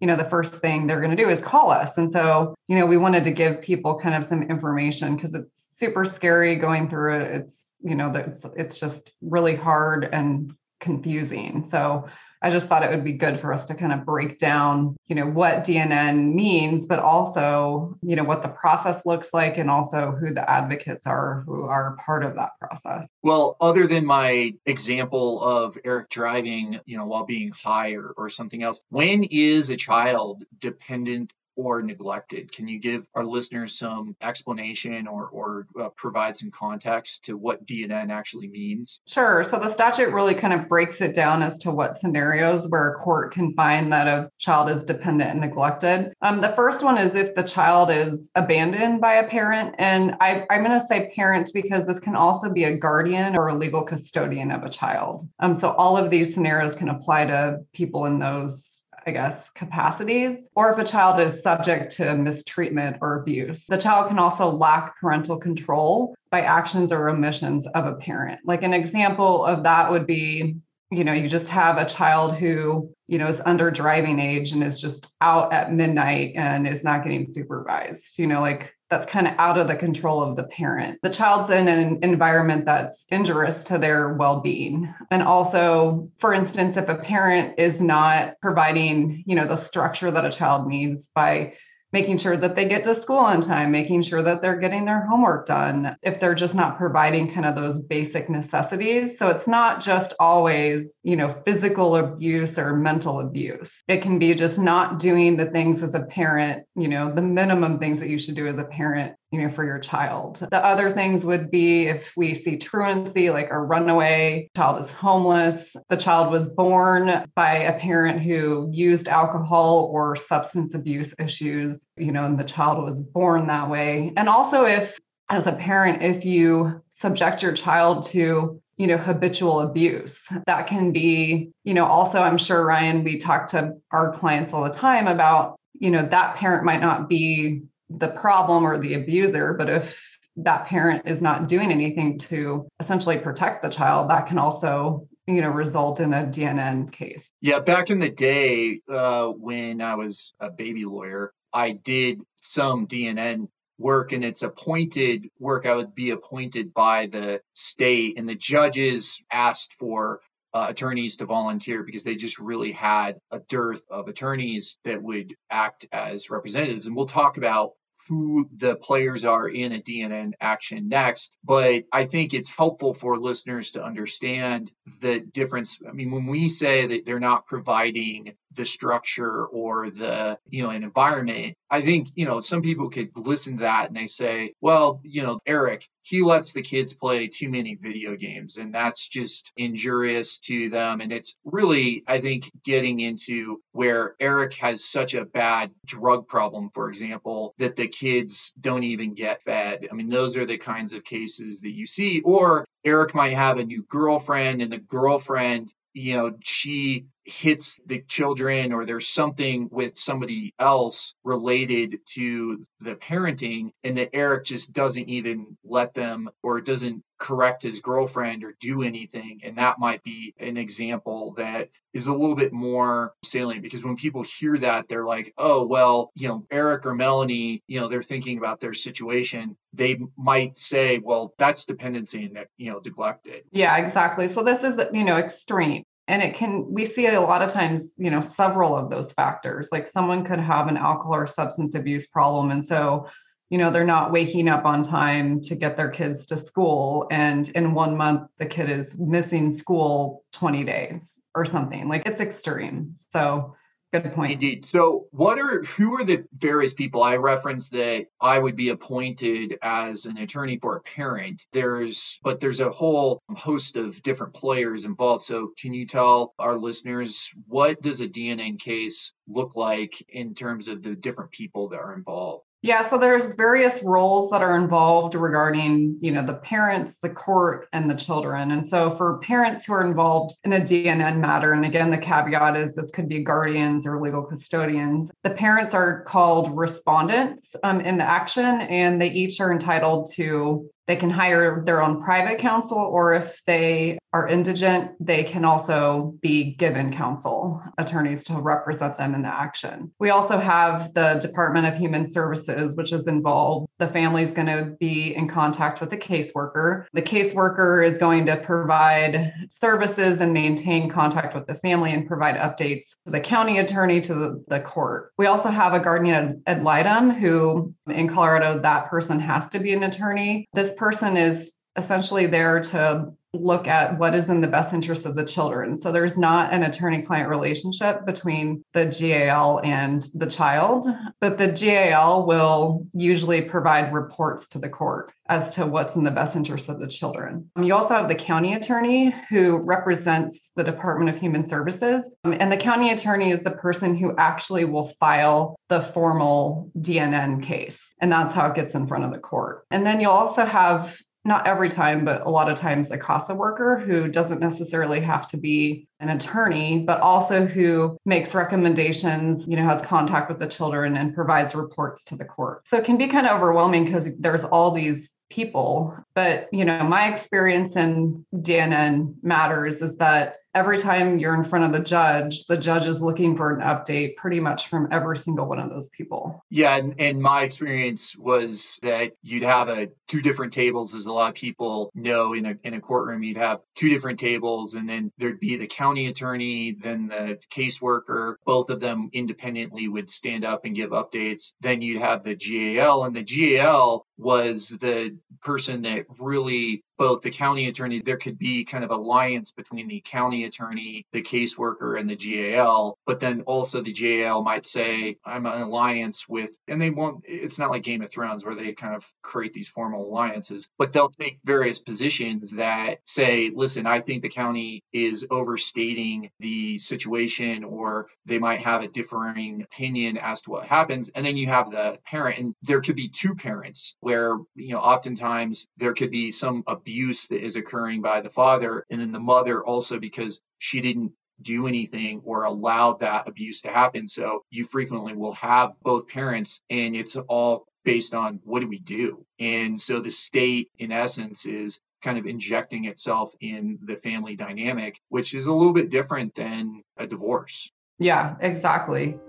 you 0.00 0.06
know, 0.06 0.16
the 0.16 0.24
first 0.30 0.54
thing 0.54 0.86
they're 0.86 1.00
going 1.00 1.14
to 1.14 1.22
do 1.22 1.28
is 1.28 1.40
call 1.40 1.70
us. 1.70 1.98
And 1.98 2.10
so, 2.10 2.54
you 2.68 2.76
know, 2.78 2.86
we 2.86 2.96
wanted 2.96 3.24
to 3.24 3.30
give 3.30 3.60
people 3.60 3.98
kind 3.98 4.14
of 4.14 4.24
some 4.24 4.42
information 4.44 5.16
because 5.16 5.34
it's 5.34 5.74
super 5.76 6.04
scary 6.04 6.56
going 6.56 6.88
through 6.88 7.20
it. 7.20 7.32
It's 7.32 7.64
you 7.82 7.94
know 7.94 8.12
it's 8.14 8.44
it's 8.56 8.78
just 8.78 9.12
really 9.20 9.56
hard 9.56 10.08
and 10.12 10.54
confusing 10.80 11.66
so 11.70 12.06
i 12.42 12.50
just 12.50 12.68
thought 12.68 12.82
it 12.82 12.90
would 12.90 13.04
be 13.04 13.12
good 13.12 13.38
for 13.38 13.52
us 13.52 13.66
to 13.66 13.74
kind 13.74 13.92
of 13.92 14.04
break 14.04 14.38
down 14.38 14.96
you 15.08 15.14
know 15.14 15.26
what 15.26 15.64
dnn 15.64 16.34
means 16.34 16.86
but 16.86 16.98
also 16.98 17.96
you 18.02 18.16
know 18.16 18.24
what 18.24 18.42
the 18.42 18.48
process 18.48 19.02
looks 19.04 19.30
like 19.32 19.58
and 19.58 19.70
also 19.70 20.12
who 20.12 20.32
the 20.32 20.50
advocates 20.50 21.06
are 21.06 21.42
who 21.46 21.64
are 21.64 21.96
part 22.04 22.24
of 22.24 22.34
that 22.34 22.50
process. 22.60 23.06
Well 23.22 23.56
other 23.60 23.86
than 23.86 24.04
my 24.04 24.52
example 24.66 25.42
of 25.42 25.78
eric 25.84 26.08
driving 26.10 26.80
you 26.86 26.96
know 26.96 27.06
while 27.06 27.24
being 27.24 27.50
high 27.50 27.92
or, 27.92 28.12
or 28.16 28.30
something 28.30 28.62
else 28.62 28.80
when 28.90 29.24
is 29.24 29.70
a 29.70 29.76
child 29.76 30.42
dependent 30.58 31.32
or 31.60 31.82
neglected. 31.82 32.50
Can 32.52 32.66
you 32.68 32.78
give 32.78 33.04
our 33.14 33.24
listeners 33.24 33.78
some 33.78 34.16
explanation 34.22 35.06
or, 35.06 35.26
or 35.28 35.66
uh, 35.78 35.90
provide 35.90 36.36
some 36.36 36.50
context 36.50 37.24
to 37.24 37.36
what 37.36 37.66
DNN 37.66 38.10
actually 38.10 38.48
means? 38.48 39.00
Sure. 39.06 39.44
So 39.44 39.58
the 39.58 39.72
statute 39.72 40.10
really 40.10 40.34
kind 40.34 40.54
of 40.54 40.68
breaks 40.68 41.00
it 41.00 41.14
down 41.14 41.42
as 41.42 41.58
to 41.58 41.70
what 41.70 41.96
scenarios 41.96 42.66
where 42.68 42.88
a 42.88 42.94
court 42.94 43.32
can 43.32 43.52
find 43.54 43.92
that 43.92 44.08
a 44.08 44.30
child 44.38 44.70
is 44.70 44.84
dependent 44.84 45.30
and 45.30 45.40
neglected. 45.40 46.12
Um, 46.22 46.40
the 46.40 46.54
first 46.56 46.82
one 46.82 46.96
is 46.96 47.14
if 47.14 47.34
the 47.34 47.42
child 47.42 47.90
is 47.90 48.30
abandoned 48.34 49.00
by 49.00 49.14
a 49.14 49.28
parent. 49.28 49.74
And 49.78 50.16
I, 50.20 50.46
I'm 50.50 50.64
going 50.64 50.78
to 50.78 50.86
say 50.86 51.12
parent 51.14 51.50
because 51.52 51.84
this 51.84 51.98
can 51.98 52.16
also 52.16 52.48
be 52.48 52.64
a 52.64 52.76
guardian 52.76 53.36
or 53.36 53.48
a 53.48 53.54
legal 53.54 53.82
custodian 53.82 54.50
of 54.50 54.62
a 54.62 54.70
child. 54.70 55.28
Um, 55.40 55.54
so 55.54 55.70
all 55.72 55.96
of 55.96 56.10
these 56.10 56.32
scenarios 56.32 56.74
can 56.74 56.88
apply 56.88 57.26
to 57.26 57.58
people 57.72 58.06
in 58.06 58.18
those 58.18 58.69
I 59.06 59.12
guess, 59.12 59.50
capacities, 59.50 60.48
or 60.54 60.72
if 60.72 60.78
a 60.78 60.84
child 60.84 61.20
is 61.20 61.42
subject 61.42 61.92
to 61.96 62.16
mistreatment 62.16 62.98
or 63.00 63.20
abuse. 63.20 63.64
The 63.66 63.78
child 63.78 64.08
can 64.08 64.18
also 64.18 64.50
lack 64.50 64.98
parental 65.00 65.38
control 65.38 66.14
by 66.30 66.42
actions 66.42 66.92
or 66.92 67.08
omissions 67.08 67.66
of 67.74 67.86
a 67.86 67.94
parent. 67.94 68.40
Like 68.44 68.62
an 68.62 68.74
example 68.74 69.44
of 69.44 69.62
that 69.64 69.90
would 69.90 70.06
be 70.06 70.56
you 70.92 71.04
know, 71.04 71.12
you 71.12 71.28
just 71.28 71.48
have 71.48 71.78
a 71.78 71.84
child 71.84 72.34
who, 72.34 72.92
you 73.06 73.18
know, 73.18 73.28
is 73.28 73.40
under 73.46 73.70
driving 73.70 74.18
age 74.18 74.52
and 74.52 74.64
is 74.64 74.80
just 74.80 75.12
out 75.20 75.52
at 75.52 75.72
midnight 75.72 76.32
and 76.34 76.66
is 76.66 76.82
not 76.82 77.04
getting 77.04 77.26
supervised, 77.26 78.18
you 78.18 78.26
know, 78.26 78.40
like 78.40 78.74
that's 78.90 79.06
kind 79.06 79.28
of 79.28 79.34
out 79.38 79.56
of 79.56 79.68
the 79.68 79.76
control 79.76 80.20
of 80.20 80.36
the 80.36 80.42
parent. 80.42 80.98
The 81.02 81.10
child's 81.10 81.50
in 81.50 81.68
an 81.68 82.00
environment 82.02 82.64
that's 82.64 83.06
injurious 83.08 83.62
to 83.64 83.78
their 83.78 84.14
well 84.14 84.40
being. 84.40 84.92
And 85.10 85.22
also, 85.22 86.10
for 86.18 86.34
instance, 86.34 86.76
if 86.76 86.88
a 86.88 86.96
parent 86.96 87.58
is 87.58 87.80
not 87.80 88.34
providing, 88.42 89.22
you 89.26 89.36
know, 89.36 89.46
the 89.46 89.56
structure 89.56 90.10
that 90.10 90.24
a 90.24 90.30
child 90.30 90.66
needs 90.66 91.08
by 91.14 91.54
making 91.92 92.18
sure 92.18 92.36
that 92.36 92.56
they 92.56 92.64
get 92.64 92.84
to 92.84 92.94
school 92.94 93.18
on 93.18 93.40
time, 93.40 93.70
making 93.70 94.02
sure 94.02 94.22
that 94.22 94.40
they're 94.40 94.58
getting 94.58 94.84
their 94.84 95.06
homework 95.06 95.46
done, 95.46 95.96
if 96.02 96.20
they're 96.20 96.34
just 96.34 96.54
not 96.54 96.78
providing 96.78 97.32
kind 97.32 97.46
of 97.46 97.54
those 97.54 97.80
basic 97.80 98.30
necessities. 98.30 99.18
So 99.18 99.28
it's 99.28 99.48
not 99.48 99.80
just 99.80 100.14
always, 100.20 100.94
you 101.02 101.16
know, 101.16 101.34
physical 101.44 101.96
abuse 101.96 102.58
or 102.58 102.74
mental 102.74 103.20
abuse. 103.20 103.82
It 103.88 104.02
can 104.02 104.18
be 104.18 104.34
just 104.34 104.58
not 104.58 104.98
doing 104.98 105.36
the 105.36 105.46
things 105.46 105.82
as 105.82 105.94
a 105.94 106.00
parent, 106.00 106.64
you 106.76 106.88
know, 106.88 107.12
the 107.12 107.22
minimum 107.22 107.78
things 107.78 108.00
that 108.00 108.08
you 108.08 108.18
should 108.18 108.36
do 108.36 108.46
as 108.46 108.58
a 108.58 108.64
parent 108.64 109.14
you 109.30 109.40
know 109.40 109.48
for 109.48 109.64
your 109.64 109.78
child. 109.78 110.36
The 110.50 110.64
other 110.64 110.90
things 110.90 111.24
would 111.24 111.50
be 111.50 111.86
if 111.86 112.12
we 112.16 112.34
see 112.34 112.56
truancy 112.56 113.30
like 113.30 113.50
a 113.50 113.58
runaway 113.58 114.50
child 114.56 114.84
is 114.84 114.92
homeless. 114.92 115.76
The 115.88 115.96
child 115.96 116.32
was 116.32 116.48
born 116.48 117.24
by 117.34 117.58
a 117.58 117.78
parent 117.78 118.22
who 118.22 118.68
used 118.72 119.08
alcohol 119.08 119.90
or 119.92 120.16
substance 120.16 120.74
abuse 120.74 121.14
issues 121.18 121.84
you 121.96 122.12
know 122.12 122.24
and 122.24 122.38
the 122.38 122.44
child 122.44 122.84
was 122.84 123.02
born 123.02 123.46
that 123.46 123.70
way. 123.70 124.12
And 124.16 124.28
also 124.28 124.64
if 124.64 124.98
as 125.28 125.46
a 125.46 125.52
parent 125.52 126.02
if 126.02 126.24
you 126.24 126.82
subject 126.90 127.42
your 127.42 127.52
child 127.52 128.06
to 128.06 128.60
you 128.76 128.86
know 128.86 128.96
habitual 128.96 129.60
abuse 129.60 130.18
that 130.46 130.66
can 130.66 130.90
be 130.90 131.50
you 131.64 131.74
know 131.74 131.84
also 131.84 132.20
i'm 132.20 132.38
sure 132.38 132.64
ryan 132.64 133.04
we 133.04 133.18
talk 133.18 133.46
to 133.46 133.74
our 133.90 134.10
clients 134.12 134.52
all 134.52 134.64
the 134.64 134.70
time 134.70 135.06
about 135.06 135.58
you 135.74 135.90
know 135.90 136.06
that 136.10 136.36
parent 136.36 136.64
might 136.64 136.80
not 136.80 137.08
be 137.08 137.62
the 137.90 138.08
problem 138.08 138.64
or 138.64 138.78
the 138.78 138.94
abuser, 138.94 139.52
but 139.54 139.68
if 139.68 139.96
that 140.36 140.66
parent 140.66 141.02
is 141.06 141.20
not 141.20 141.48
doing 141.48 141.70
anything 141.70 142.18
to 142.18 142.66
essentially 142.78 143.18
protect 143.18 143.62
the 143.62 143.68
child, 143.68 144.10
that 144.10 144.26
can 144.26 144.38
also 144.38 145.08
you 145.26 145.40
know 145.40 145.50
result 145.50 146.00
in 146.00 146.12
a 146.14 146.24
DNN 146.24 146.92
case. 146.92 147.30
Yeah, 147.40 147.60
back 147.60 147.90
in 147.90 147.98
the 147.98 148.10
day 148.10 148.80
uh, 148.88 149.28
when 149.28 149.80
I 149.80 149.96
was 149.96 150.32
a 150.40 150.50
baby 150.50 150.84
lawyer, 150.84 151.32
I 151.52 151.72
did 151.72 152.20
some 152.40 152.86
DNN 152.86 153.48
work 153.78 154.12
and 154.12 154.22
it's 154.22 154.42
appointed 154.42 155.26
work 155.38 155.66
I 155.66 155.74
would 155.74 155.94
be 155.94 156.10
appointed 156.10 156.74
by 156.74 157.06
the 157.06 157.40
state 157.54 158.18
and 158.18 158.28
the 158.28 158.34
judges 158.34 159.22
asked 159.32 159.74
for 159.78 160.20
uh, 160.52 160.66
attorneys 160.68 161.16
to 161.16 161.26
volunteer 161.26 161.82
because 161.82 162.02
they 162.02 162.16
just 162.16 162.38
really 162.38 162.72
had 162.72 163.18
a 163.30 163.38
dearth 163.38 163.82
of 163.88 164.08
attorneys 164.08 164.78
that 164.84 165.02
would 165.02 165.34
act 165.48 165.86
as 165.92 166.28
representatives. 166.28 166.86
And 166.86 166.96
we'll 166.96 167.06
talk 167.06 167.36
about 167.36 167.72
who 168.10 168.50
the 168.56 168.74
players 168.74 169.24
are 169.24 169.48
in 169.48 169.70
a 169.70 169.78
DNN 169.78 170.32
action 170.40 170.88
next. 170.88 171.38
But 171.44 171.84
I 171.92 172.06
think 172.06 172.34
it's 172.34 172.50
helpful 172.50 172.92
for 172.92 173.16
listeners 173.16 173.70
to 173.72 173.84
understand 173.84 174.68
the 175.00 175.20
difference. 175.20 175.78
I 175.88 175.92
mean, 175.92 176.10
when 176.10 176.26
we 176.26 176.48
say 176.48 176.88
that 176.88 177.06
they're 177.06 177.20
not 177.20 177.46
providing 177.46 178.34
the 178.56 178.64
structure 178.64 179.46
or 179.46 179.90
the 179.90 180.36
you 180.48 180.62
know 180.62 180.70
an 180.70 180.82
environment 180.82 181.54
i 181.70 181.80
think 181.80 182.08
you 182.16 182.26
know 182.26 182.40
some 182.40 182.62
people 182.62 182.90
could 182.90 183.10
listen 183.16 183.58
to 183.58 183.62
that 183.62 183.86
and 183.86 183.96
they 183.96 184.08
say 184.08 184.52
well 184.60 185.00
you 185.04 185.22
know 185.22 185.38
eric 185.46 185.88
he 186.10 186.22
lets 186.22 186.50
the 186.50 186.60
kids 186.60 186.92
play 186.92 187.28
too 187.28 187.48
many 187.48 187.76
video 187.76 188.16
games 188.16 188.56
and 188.56 188.74
that's 188.74 189.06
just 189.06 189.52
injurious 189.56 190.40
to 190.40 190.68
them. 190.68 191.00
And 191.00 191.12
it's 191.12 191.36
really 191.44 192.02
i 192.08 192.20
think 192.20 192.50
getting 192.64 193.00
into 193.00 193.62
where 193.72 194.16
eric 194.18 194.54
has 194.54 194.84
such 194.84 195.14
a 195.14 195.24
bad 195.24 195.70
drug 195.86 196.26
problem 196.26 196.70
for 196.74 196.88
example 196.88 197.54
that 197.58 197.76
the 197.76 197.86
kids 197.86 198.52
don't 198.60 198.82
even 198.82 199.14
get 199.14 199.42
fed. 199.44 199.86
I 199.90 199.94
mean 199.94 200.08
those 200.08 200.36
are 200.36 200.46
the 200.46 200.58
kinds 200.58 200.92
of 200.92 201.04
cases 201.04 201.60
that 201.60 201.72
you 201.72 201.86
see. 201.86 202.20
Or 202.22 202.66
Eric 202.84 203.14
might 203.14 203.34
have 203.34 203.58
a 203.58 203.64
new 203.64 203.82
girlfriend 203.82 204.62
and 204.62 204.72
the 204.72 204.78
girlfriend 204.78 205.72
you 205.94 206.16
know, 206.16 206.32
she 206.42 207.06
hits 207.24 207.80
the 207.86 208.02
children 208.02 208.72
or 208.72 208.84
there's 208.84 209.08
something 209.08 209.68
with 209.70 209.98
somebody 209.98 210.54
else 210.58 211.14
related 211.24 212.00
to 212.14 212.64
the 212.80 212.94
parenting 212.96 213.70
and 213.84 213.96
that 213.96 214.10
Eric 214.14 214.44
just 214.44 214.72
doesn't 214.72 215.08
even 215.08 215.56
let 215.64 215.94
them 215.94 216.30
or 216.42 216.60
doesn't 216.60 217.02
correct 217.20 217.62
his 217.62 217.80
girlfriend 217.80 218.42
or 218.42 218.56
do 218.60 218.82
anything 218.82 219.40
and 219.44 219.58
that 219.58 219.78
might 219.78 220.02
be 220.02 220.34
an 220.40 220.56
example 220.56 221.34
that 221.36 221.68
is 221.92 222.06
a 222.06 222.14
little 222.14 222.34
bit 222.34 222.52
more 222.52 223.12
salient 223.22 223.62
because 223.62 223.84
when 223.84 223.96
people 223.96 224.22
hear 224.22 224.56
that 224.56 224.88
they're 224.88 225.04
like 225.04 225.32
oh 225.36 225.66
well 225.66 226.10
you 226.14 226.26
know 226.26 226.46
Eric 226.50 226.86
or 226.86 226.94
Melanie 226.94 227.62
you 227.66 227.78
know 227.78 227.88
they're 227.88 228.02
thinking 228.02 228.38
about 228.38 228.58
their 228.58 228.74
situation 228.74 229.56
they 229.74 230.00
might 230.16 230.58
say 230.58 230.98
well 230.98 231.34
that's 231.38 231.66
dependency 231.66 232.24
and 232.24 232.36
that, 232.36 232.48
you 232.56 232.72
know 232.72 232.80
neglected. 232.84 233.44
Yeah 233.52 233.76
exactly. 233.76 234.26
So 234.26 234.42
this 234.42 234.64
is 234.64 234.80
you 234.92 235.04
know 235.04 235.18
extreme 235.18 235.84
and 236.08 236.22
it 236.22 236.34
can 236.34 236.72
we 236.72 236.84
see 236.84 237.06
a 237.06 237.20
lot 237.20 237.42
of 237.42 237.52
times 237.52 237.94
you 237.98 238.10
know 238.10 238.20
several 238.20 238.76
of 238.76 238.90
those 238.90 239.12
factors 239.12 239.68
like 239.70 239.86
someone 239.86 240.24
could 240.24 240.40
have 240.40 240.68
an 240.68 240.76
alcohol 240.76 241.16
or 241.16 241.26
substance 241.26 241.74
abuse 241.74 242.06
problem 242.06 242.50
and 242.50 242.64
so 242.64 243.06
you 243.50 243.58
know 243.58 243.70
they're 243.70 243.84
not 243.84 244.12
waking 244.12 244.48
up 244.48 244.64
on 244.64 244.82
time 244.82 245.40
to 245.40 245.54
get 245.54 245.76
their 245.76 245.90
kids 245.90 246.26
to 246.26 246.36
school 246.36 247.06
and 247.10 247.48
in 247.50 247.74
one 247.74 247.96
month 247.96 248.28
the 248.38 248.46
kid 248.46 248.70
is 248.70 248.96
missing 248.98 249.52
school 249.52 250.24
20 250.32 250.64
days 250.64 251.14
or 251.34 251.44
something 251.44 251.88
like 251.88 252.02
it's 252.06 252.20
extreme 252.20 252.94
so 253.12 253.54
Good 253.92 254.14
point. 254.14 254.32
Indeed. 254.32 254.66
So, 254.66 255.08
what 255.10 255.40
are 255.40 255.62
who 255.64 255.98
are 255.98 256.04
the 256.04 256.24
various 256.32 256.74
people 256.74 257.02
I 257.02 257.16
referenced 257.16 257.72
that 257.72 258.06
I 258.20 258.38
would 258.38 258.54
be 258.54 258.68
appointed 258.68 259.58
as 259.62 260.06
an 260.06 260.16
attorney 260.16 260.58
for 260.58 260.76
a 260.76 260.80
parent? 260.80 261.44
There's, 261.52 262.20
but 262.22 262.38
there's 262.38 262.60
a 262.60 262.70
whole 262.70 263.20
host 263.30 263.76
of 263.76 264.00
different 264.02 264.34
players 264.34 264.84
involved. 264.84 265.24
So, 265.24 265.50
can 265.60 265.74
you 265.74 265.86
tell 265.86 266.34
our 266.38 266.56
listeners 266.56 267.32
what 267.48 267.82
does 267.82 268.00
a 268.00 268.08
DNN 268.08 268.60
case 268.60 269.12
look 269.26 269.56
like 269.56 270.00
in 270.08 270.36
terms 270.36 270.68
of 270.68 270.84
the 270.84 270.94
different 270.94 271.32
people 271.32 271.70
that 271.70 271.80
are 271.80 271.94
involved? 271.94 272.44
Yeah, 272.62 272.82
so 272.82 272.98
there's 272.98 273.32
various 273.32 273.82
roles 273.82 274.30
that 274.30 274.42
are 274.42 274.54
involved 274.54 275.14
regarding, 275.14 275.96
you 276.00 276.12
know, 276.12 276.24
the 276.24 276.34
parents, 276.34 276.94
the 277.02 277.08
court, 277.08 277.66
and 277.72 277.88
the 277.88 277.94
children. 277.94 278.50
And 278.50 278.66
so 278.66 278.90
for 278.90 279.18
parents 279.20 279.64
who 279.64 279.72
are 279.72 279.86
involved 279.86 280.34
in 280.44 280.52
a 280.52 280.60
DNN 280.60 281.20
matter, 281.20 281.54
and 281.54 281.64
again, 281.64 281.90
the 281.90 281.96
caveat 281.96 282.58
is 282.58 282.74
this 282.74 282.90
could 282.90 283.08
be 283.08 283.24
guardians 283.24 283.86
or 283.86 283.98
legal 283.98 284.24
custodians. 284.24 285.10
The 285.24 285.30
parents 285.30 285.74
are 285.74 286.02
called 286.02 286.54
respondents 286.54 287.56
um, 287.62 287.80
in 287.80 287.96
the 287.96 288.04
action, 288.04 288.44
and 288.44 289.00
they 289.00 289.08
each 289.08 289.40
are 289.40 289.52
entitled 289.52 290.10
to 290.16 290.68
they 290.90 290.96
can 290.96 291.08
hire 291.08 291.62
their 291.64 291.80
own 291.80 292.02
private 292.02 292.40
counsel, 292.40 292.78
or 292.78 293.14
if 293.14 293.40
they 293.46 293.96
are 294.12 294.26
indigent, 294.26 294.90
they 294.98 295.22
can 295.22 295.44
also 295.44 296.16
be 296.20 296.54
given 296.56 296.92
counsel, 296.92 297.62
attorneys 297.78 298.24
to 298.24 298.34
represent 298.40 298.96
them 298.96 299.14
in 299.14 299.22
the 299.22 299.28
action. 299.28 299.92
We 300.00 300.10
also 300.10 300.36
have 300.36 300.92
the 300.94 301.14
Department 301.20 301.66
of 301.68 301.76
Human 301.76 302.10
Services, 302.10 302.74
which 302.74 302.92
is 302.92 303.06
involved. 303.06 303.68
The 303.78 303.86
family 303.86 304.24
is 304.24 304.32
going 304.32 304.48
to 304.48 304.76
be 304.80 305.14
in 305.14 305.28
contact 305.28 305.80
with 305.80 305.90
the 305.90 305.96
caseworker. 305.96 306.86
The 306.92 307.02
caseworker 307.02 307.86
is 307.86 307.96
going 307.96 308.26
to 308.26 308.38
provide 308.38 309.32
services 309.48 310.20
and 310.20 310.32
maintain 310.32 310.90
contact 310.90 311.36
with 311.36 311.46
the 311.46 311.54
family 311.54 311.92
and 311.92 312.04
provide 312.04 312.34
updates 312.34 312.88
to 313.06 313.12
the 313.12 313.20
county 313.20 313.58
attorney 313.58 314.00
to 314.00 314.14
the, 314.14 314.44
the 314.48 314.58
court. 314.58 315.12
We 315.18 315.26
also 315.26 315.50
have 315.50 315.72
a 315.72 315.78
guardian 315.78 316.42
ad 316.48 316.64
litem 316.64 317.10
who 317.10 317.74
in 317.90 318.08
Colorado, 318.08 318.58
that 318.60 318.88
person 318.88 319.18
has 319.20 319.48
to 319.50 319.58
be 319.58 319.72
an 319.72 319.82
attorney. 319.82 320.46
This 320.54 320.72
person 320.76 321.16
is 321.16 321.52
essentially 321.76 322.26
there 322.26 322.60
to 322.60 323.12
look 323.32 323.68
at 323.68 323.96
what 323.98 324.14
is 324.14 324.28
in 324.28 324.40
the 324.40 324.46
best 324.48 324.72
interest 324.72 325.06
of 325.06 325.14
the 325.14 325.24
children. 325.24 325.76
So 325.76 325.92
there's 325.92 326.18
not 326.18 326.52
an 326.52 326.64
attorney 326.64 327.02
client 327.02 327.28
relationship 327.28 328.04
between 328.04 328.64
the 328.72 328.86
GAL 328.86 329.60
and 329.62 330.04
the 330.14 330.26
child, 330.26 330.86
but 331.20 331.38
the 331.38 331.48
GAL 331.48 332.26
will 332.26 332.86
usually 332.92 333.42
provide 333.42 333.92
reports 333.92 334.48
to 334.48 334.58
the 334.58 334.68
court 334.68 335.12
as 335.28 335.54
to 335.54 335.64
what's 335.64 335.94
in 335.94 336.02
the 336.02 336.10
best 336.10 336.34
interest 336.34 336.68
of 336.68 336.80
the 336.80 336.88
children. 336.88 337.48
Um, 337.54 337.62
you 337.62 337.72
also 337.72 337.94
have 337.94 338.08
the 338.08 338.16
county 338.16 338.54
attorney 338.54 339.14
who 339.28 339.58
represents 339.58 340.50
the 340.56 340.64
Department 340.64 341.08
of 341.08 341.16
Human 341.16 341.46
Services. 341.46 342.16
Um, 342.24 342.34
and 342.40 342.50
the 342.50 342.56
county 342.56 342.90
attorney 342.90 343.30
is 343.30 343.40
the 343.40 343.52
person 343.52 343.96
who 343.96 344.12
actually 344.18 344.64
will 344.64 344.88
file 344.98 345.54
the 345.68 345.82
formal 345.82 346.72
DNN 346.76 347.44
case. 347.44 347.94
And 348.00 348.10
that's 348.10 348.34
how 348.34 348.46
it 348.46 348.56
gets 348.56 348.74
in 348.74 348.88
front 348.88 349.04
of 349.04 349.12
the 349.12 349.18
court. 349.18 349.66
And 349.70 349.86
then 349.86 350.00
you'll 350.00 350.10
also 350.10 350.44
have 350.44 350.98
not 351.24 351.46
every 351.46 351.68
time, 351.68 352.04
but 352.04 352.22
a 352.26 352.30
lot 352.30 352.50
of 352.50 352.58
times 352.58 352.90
a 352.90 352.98
CASA 352.98 353.34
worker 353.34 353.78
who 353.78 354.08
doesn't 354.08 354.40
necessarily 354.40 355.00
have 355.00 355.26
to 355.28 355.36
be 355.36 355.86
an 356.00 356.08
attorney, 356.08 356.78
but 356.78 357.00
also 357.00 357.44
who 357.44 357.96
makes 358.06 358.34
recommendations, 358.34 359.46
you 359.46 359.56
know, 359.56 359.64
has 359.64 359.82
contact 359.82 360.30
with 360.30 360.38
the 360.38 360.46
children 360.46 360.96
and 360.96 361.14
provides 361.14 361.54
reports 361.54 362.04
to 362.04 362.16
the 362.16 362.24
court. 362.24 362.66
So 362.66 362.78
it 362.78 362.84
can 362.84 362.96
be 362.96 363.08
kind 363.08 363.26
of 363.26 363.36
overwhelming 363.36 363.84
because 363.84 364.08
there's 364.18 364.44
all 364.44 364.70
these 364.70 365.10
people. 365.28 365.96
But, 366.14 366.48
you 366.52 366.64
know, 366.64 366.82
my 366.84 367.10
experience 367.10 367.76
in 367.76 368.24
DNN 368.34 369.14
matters 369.22 369.82
is 369.82 369.96
that 369.96 370.36
every 370.54 370.78
time 370.78 371.18
you're 371.18 371.34
in 371.34 371.44
front 371.44 371.64
of 371.64 371.72
the 371.72 371.80
judge, 371.80 372.46
the 372.46 372.56
judge 372.56 372.86
is 372.86 373.00
looking 373.00 373.36
for 373.36 373.52
an 373.54 373.60
update 373.60 374.16
pretty 374.16 374.40
much 374.40 374.68
from 374.68 374.88
every 374.90 375.16
single 375.18 375.46
one 375.46 375.58
of 375.58 375.70
those 375.70 375.88
people. 375.90 376.44
Yeah, 376.50 376.76
and, 376.76 377.00
and 377.00 377.20
my 377.20 377.42
experience 377.42 378.16
was 378.16 378.78
that 378.82 379.12
you'd 379.22 379.42
have 379.42 379.68
a 379.68 379.88
two 380.08 380.22
different 380.22 380.52
tables, 380.52 380.94
as 380.94 381.06
a 381.06 381.12
lot 381.12 381.28
of 381.28 381.34
people 381.34 381.90
know 381.94 382.34
in 382.34 382.46
a 382.46 382.56
in 382.64 382.74
a 382.74 382.80
courtroom. 382.80 383.22
You'd 383.22 383.36
have 383.36 383.60
two 383.74 383.88
different 383.88 384.18
tables, 384.18 384.74
and 384.74 384.88
then 384.88 385.12
there'd 385.18 385.40
be 385.40 385.56
the 385.56 385.66
county 385.66 386.06
attorney, 386.06 386.76
then 386.80 387.08
the 387.08 387.38
caseworker. 387.52 388.34
Both 388.44 388.70
of 388.70 388.80
them 388.80 389.10
independently 389.12 389.88
would 389.88 390.10
stand 390.10 390.44
up 390.44 390.64
and 390.64 390.74
give 390.74 390.90
updates. 390.90 391.52
Then 391.60 391.82
you'd 391.82 392.02
have 392.02 392.24
the 392.24 392.34
GAL, 392.34 393.04
and 393.04 393.14
the 393.14 393.22
GAL 393.22 394.06
was 394.20 394.68
the 394.68 395.16
person 395.42 395.82
that 395.82 396.06
really 396.18 396.82
both 397.00 397.22
the 397.22 397.30
county 397.30 397.66
attorney, 397.66 398.02
there 398.02 398.18
could 398.18 398.38
be 398.38 398.62
kind 398.66 398.84
of 398.84 398.90
alliance 398.90 399.52
between 399.52 399.88
the 399.88 400.02
county 400.04 400.44
attorney, 400.44 401.06
the 401.12 401.22
caseworker, 401.22 401.98
and 401.98 402.10
the 402.10 402.14
GAL. 402.14 402.98
But 403.06 403.20
then 403.20 403.40
also 403.46 403.80
the 403.80 403.90
GAL 403.90 404.42
might 404.42 404.66
say, 404.66 405.16
I'm 405.24 405.46
an 405.46 405.62
alliance 405.62 406.28
with, 406.28 406.50
and 406.68 406.78
they 406.78 406.90
won't, 406.90 407.24
it's 407.26 407.58
not 407.58 407.70
like 407.70 407.84
Game 407.84 408.02
of 408.02 408.10
Thrones 408.10 408.44
where 408.44 408.54
they 408.54 408.74
kind 408.74 408.94
of 408.94 409.10
create 409.22 409.54
these 409.54 409.66
formal 409.66 410.10
alliances, 410.10 410.68
but 410.76 410.92
they'll 410.92 411.08
take 411.08 411.38
various 411.42 411.78
positions 411.78 412.50
that 412.50 412.98
say, 413.06 413.50
listen, 413.54 413.86
I 413.86 414.00
think 414.00 414.22
the 414.22 414.28
county 414.28 414.84
is 414.92 415.26
overstating 415.30 416.30
the 416.38 416.78
situation, 416.78 417.64
or 417.64 418.08
they 418.26 418.38
might 418.38 418.60
have 418.60 418.82
a 418.82 418.88
differing 418.88 419.62
opinion 419.62 420.18
as 420.18 420.42
to 420.42 420.50
what 420.50 420.66
happens. 420.66 421.08
And 421.08 421.24
then 421.24 421.38
you 421.38 421.46
have 421.46 421.70
the 421.70 421.98
parent, 422.04 422.40
and 422.40 422.54
there 422.60 422.82
could 422.82 422.96
be 422.96 423.08
two 423.08 423.34
parents 423.34 423.96
where, 424.10 424.38
you 424.56 424.72
know, 424.72 424.80
oftentimes 424.80 425.68
there 425.76 425.94
could 425.94 426.10
be 426.10 426.32
some 426.32 426.64
abuse 426.66 427.28
that 427.28 427.44
is 427.44 427.54
occurring 427.54 428.02
by 428.02 428.20
the 428.20 428.28
father, 428.28 428.84
and 428.90 429.00
then 429.00 429.12
the 429.12 429.20
mother 429.20 429.64
also 429.64 430.00
because 430.00 430.40
she 430.58 430.80
didn't 430.80 431.12
do 431.40 431.68
anything 431.68 432.20
or 432.24 432.42
allow 432.42 432.94
that 432.94 433.28
abuse 433.28 433.60
to 433.60 433.70
happen. 433.70 434.08
So 434.08 434.42
you 434.50 434.64
frequently 434.64 435.14
will 435.14 435.34
have 435.34 435.74
both 435.80 436.08
parents, 436.08 436.60
and 436.68 436.96
it's 436.96 437.14
all 437.14 437.66
based 437.84 438.12
on 438.12 438.40
what 438.42 438.62
do 438.62 438.68
we 438.68 438.80
do? 438.80 439.24
And 439.38 439.80
so 439.80 440.00
the 440.00 440.10
state, 440.10 440.70
in 440.76 440.90
essence, 440.90 441.46
is 441.46 441.78
kind 442.02 442.18
of 442.18 442.26
injecting 442.26 442.86
itself 442.86 443.32
in 443.40 443.78
the 443.80 443.94
family 443.94 444.34
dynamic, 444.34 445.00
which 445.08 445.34
is 445.34 445.46
a 445.46 445.52
little 445.52 445.72
bit 445.72 445.88
different 445.88 446.34
than 446.34 446.82
a 446.96 447.06
divorce. 447.06 447.70
Yeah, 448.00 448.34
exactly. 448.40 449.20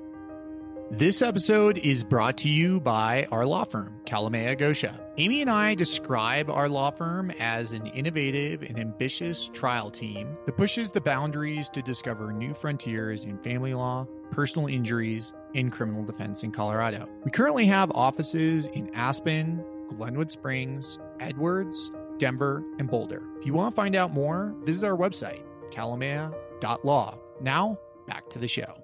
This 0.94 1.22
episode 1.22 1.78
is 1.78 2.04
brought 2.04 2.38
to 2.40 2.50
you 2.50 2.82
by 2.82 3.26
our 3.32 3.46
law 3.46 3.64
firm, 3.64 4.02
Kalamaya 4.04 4.60
Goscha. 4.60 5.00
Amy 5.18 5.40
and 5.40 5.50
I 5.50 5.74
describe 5.74 6.50
our 6.50 6.68
law 6.68 6.92
firm 6.92 7.32
as 7.40 7.72
an 7.72 7.88
innovative 7.88 8.62
and 8.62 8.78
ambitious 8.78 9.50
trial 9.54 9.90
team 9.90 10.36
that 10.46 10.58
pushes 10.58 10.90
the 10.90 11.00
boundaries 11.00 11.70
to 11.70 11.82
discover 11.82 12.34
new 12.34 12.54
frontiers 12.54 13.24
in 13.24 13.38
family 13.38 13.74
law, 13.74 14.06
personal 14.32 14.68
injuries, 14.68 15.34
and 15.56 15.72
criminal 15.72 16.04
defense 16.04 16.44
in 16.44 16.52
Colorado. 16.52 17.08
We 17.24 17.32
currently 17.32 17.68
have 17.68 17.90
offices 17.92 18.68
in 18.68 18.94
Aspen, 18.94 19.64
Glenwood 19.88 20.30
Springs, 20.30 21.00
Edwards, 21.22 21.90
Denver, 22.18 22.66
and 22.80 22.90
Boulder. 22.90 23.24
If 23.40 23.46
you 23.46 23.54
want 23.54 23.74
to 23.74 23.76
find 23.78 23.96
out 23.96 24.12
more, 24.12 24.54
visit 24.64 24.84
our 24.84 24.98
website, 24.98 25.42
kalamaya.law. 25.72 27.18
Now, 27.40 27.80
back 28.08 28.30
to 28.32 28.40
the 28.40 28.50
show. 28.50 28.81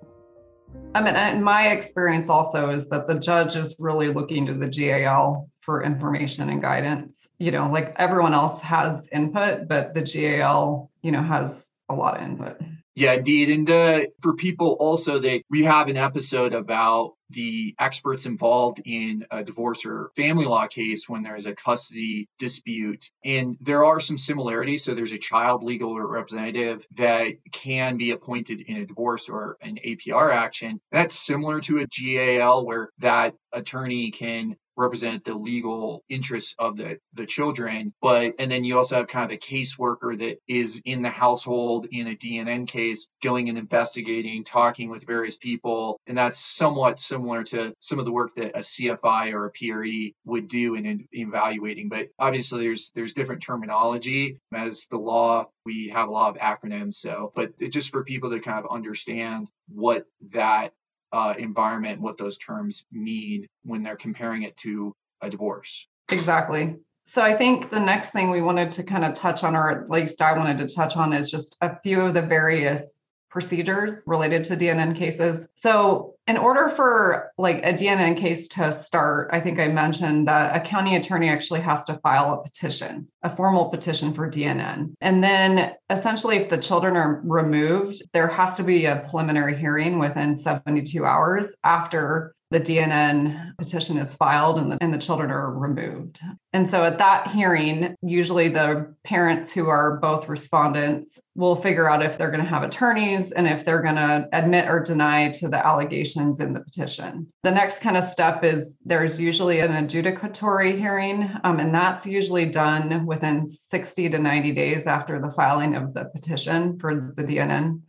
I 0.95 1.01
mean, 1.01 1.15
and 1.15 1.43
my 1.43 1.69
experience 1.69 2.29
also 2.29 2.69
is 2.69 2.87
that 2.87 3.05
the 3.05 3.19
judge 3.19 3.55
is 3.55 3.75
really 3.77 4.11
looking 4.11 4.45
to 4.47 4.53
the 4.53 4.67
GAL 4.67 5.49
for 5.61 5.83
information 5.83 6.49
and 6.49 6.61
guidance. 6.61 7.27
You 7.39 7.51
know, 7.51 7.69
like 7.71 7.95
everyone 7.97 8.33
else 8.33 8.59
has 8.61 9.07
input, 9.11 9.67
but 9.67 9.93
the 9.93 10.01
GAL, 10.01 10.89
you 11.03 11.11
know, 11.11 11.21
has 11.21 11.67
a 11.89 11.93
lot 11.93 12.17
of 12.17 12.23
input. 12.23 12.59
Yeah, 12.97 13.13
indeed. 13.13 13.49
And 13.49 13.69
uh, 13.69 14.05
for 14.23 14.33
people 14.33 14.75
also 14.79 15.19
that 15.19 15.43
we 15.51 15.65
have 15.65 15.87
an 15.87 15.97
episode 15.97 16.55
about 16.55 17.13
the 17.29 17.75
experts 17.77 18.25
involved 18.25 18.81
in 18.85 19.23
a 19.29 19.43
divorce 19.43 19.85
or 19.85 20.09
family 20.15 20.45
law 20.45 20.65
case 20.65 21.07
when 21.07 21.21
there's 21.21 21.45
a 21.45 21.53
custody 21.53 22.27
dispute. 22.39 23.11
And 23.23 23.55
there 23.61 23.85
are 23.85 23.99
some 23.99 24.17
similarities. 24.17 24.83
So 24.83 24.95
there's 24.95 25.11
a 25.11 25.19
child 25.19 25.61
legal 25.61 25.95
representative 26.01 26.87
that 26.95 27.33
can 27.51 27.97
be 27.97 28.09
appointed 28.09 28.61
in 28.61 28.77
a 28.77 28.85
divorce 28.87 29.29
or 29.29 29.57
an 29.61 29.77
APR 29.85 30.33
action. 30.33 30.79
That's 30.91 31.13
similar 31.13 31.59
to 31.61 31.81
a 31.81 31.85
GAL 31.85 32.65
where 32.65 32.89
that 32.97 33.35
attorney 33.53 34.09
can 34.09 34.55
represent 34.77 35.25
the 35.25 35.33
legal 35.33 36.03
interests 36.09 36.55
of 36.59 36.77
the 36.77 36.99
the 37.13 37.25
children 37.25 37.93
but 38.01 38.35
and 38.39 38.51
then 38.51 38.63
you 38.63 38.77
also 38.77 38.95
have 38.97 39.07
kind 39.07 39.29
of 39.29 39.35
a 39.35 39.39
caseworker 39.39 40.17
that 40.17 40.39
is 40.47 40.81
in 40.85 41.01
the 41.01 41.09
household 41.09 41.87
in 41.91 42.07
a 42.07 42.15
DNN 42.15 42.67
case 42.67 43.07
going 43.23 43.49
and 43.49 43.57
investigating 43.57 44.43
talking 44.43 44.89
with 44.89 45.05
various 45.05 45.35
people 45.35 45.99
and 46.07 46.17
that's 46.17 46.39
somewhat 46.39 46.99
similar 46.99 47.43
to 47.43 47.73
some 47.79 47.99
of 47.99 48.05
the 48.05 48.11
work 48.11 48.35
that 48.35 48.55
a 48.55 48.59
CFI 48.59 49.33
or 49.33 49.45
a 49.45 49.51
PRE 49.51 50.13
would 50.25 50.47
do 50.47 50.75
in, 50.75 50.85
in 50.85 51.07
evaluating 51.11 51.89
but 51.89 52.09
obviously 52.19 52.63
there's 52.63 52.91
there's 52.95 53.13
different 53.13 53.41
terminology. 53.41 54.39
As 54.53 54.85
the 54.89 54.97
law 54.97 55.47
we 55.65 55.89
have 55.93 56.07
a 56.07 56.11
lot 56.11 56.35
of 56.35 56.41
acronyms 56.41 56.95
so 56.95 57.31
but 57.35 57.51
just 57.69 57.89
for 57.89 58.03
people 58.03 58.31
to 58.31 58.39
kind 58.39 58.63
of 58.63 58.71
understand 58.71 59.49
what 59.67 60.05
that 60.31 60.73
uh, 61.11 61.33
environment 61.37 62.01
what 62.01 62.17
those 62.17 62.37
terms 62.37 62.85
mean 62.91 63.47
when 63.63 63.83
they're 63.83 63.95
comparing 63.95 64.43
it 64.43 64.55
to 64.57 64.93
a 65.21 65.29
divorce. 65.29 65.87
Exactly. 66.09 66.75
So 67.05 67.21
I 67.21 67.35
think 67.35 67.69
the 67.69 67.79
next 67.79 68.09
thing 68.09 68.29
we 68.29 68.41
wanted 68.41 68.71
to 68.71 68.83
kind 68.83 69.05
of 69.05 69.13
touch 69.13 69.43
on, 69.43 69.55
or 69.55 69.69
at 69.69 69.89
least 69.89 70.21
I 70.21 70.37
wanted 70.37 70.57
to 70.57 70.75
touch 70.75 70.97
on, 70.97 71.13
is 71.13 71.31
just 71.31 71.55
a 71.61 71.79
few 71.79 72.01
of 72.01 72.13
the 72.13 72.21
various 72.21 72.96
procedures 73.29 73.93
related 74.05 74.43
to 74.45 74.57
DNN 74.57 74.95
cases. 74.95 75.47
So, 75.55 76.15
in 76.27 76.37
order 76.37 76.67
for 76.67 77.31
like 77.37 77.57
a 77.59 77.73
DNN 77.73 78.17
case 78.17 78.49
to 78.49 78.73
start, 78.73 79.29
I 79.31 79.39
think 79.39 79.59
I 79.59 79.69
mentioned 79.69 80.27
that 80.27 80.55
a 80.55 80.59
county 80.59 80.97
attorney 80.97 81.29
actually 81.29 81.61
has 81.61 81.85
to 81.85 81.97
file 81.99 82.33
a 82.33 82.43
petition, 82.43 83.07
a 83.23 83.33
formal 83.33 83.69
petition 83.69 84.13
for 84.13 84.29
DNN. 84.29 84.93
And 84.99 85.23
then 85.23 85.75
essentially 85.89 86.35
if 86.35 86.49
the 86.49 86.57
children 86.57 86.97
are 86.97 87.21
removed, 87.23 88.03
there 88.11 88.27
has 88.27 88.55
to 88.55 88.63
be 88.63 88.85
a 88.85 89.05
preliminary 89.09 89.55
hearing 89.55 89.99
within 89.99 90.35
72 90.35 91.05
hours 91.05 91.47
after 91.63 92.35
the 92.49 92.59
DNN 92.59 93.57
petition 93.57 93.97
is 93.97 94.15
filed 94.15 94.57
and 94.57 94.71
the, 94.71 94.77
and 94.79 94.93
the 94.93 94.97
children 94.97 95.31
are 95.31 95.51
removed. 95.51 96.19
And 96.53 96.69
so 96.69 96.83
at 96.83 96.97
that 96.99 97.27
hearing, 97.27 97.95
usually 98.01 98.47
the 98.47 98.95
parents 99.03 99.51
who 99.51 99.67
are 99.67 99.97
both 99.97 100.29
respondents 100.29 101.19
will 101.35 101.55
figure 101.55 101.89
out 101.89 102.03
if 102.03 102.17
they're 102.17 102.31
going 102.31 102.43
to 102.43 102.49
have 102.49 102.63
attorneys 102.63 103.31
and 103.31 103.47
if 103.47 103.65
they're 103.65 103.81
going 103.81 103.95
to 103.95 104.27
admit 104.33 104.67
or 104.67 104.79
deny 104.79 105.29
to 105.31 105.49
the 105.49 105.65
allegations 105.65 106.39
in 106.39 106.53
the 106.53 106.61
petition. 106.61 107.27
The 107.43 107.51
next 107.51 107.79
kind 107.79 107.97
of 107.97 108.05
step 108.05 108.43
is 108.43 108.77
there's 108.85 109.19
usually 109.19 109.59
an 109.59 109.71
adjudicatory 109.71 110.77
hearing, 110.77 111.29
um, 111.43 111.59
and 111.59 111.73
that's 111.75 112.05
usually 112.05 112.45
done 112.45 113.05
within 113.05 113.45
60 113.45 114.09
to 114.09 114.17
90 114.17 114.51
days 114.53 114.87
after 114.87 115.19
the 115.19 115.29
filing 115.29 115.75
of 115.75 115.93
the 115.93 116.05
petition 116.05 116.79
for 116.79 117.13
the 117.15 117.23
DNN 117.23 117.81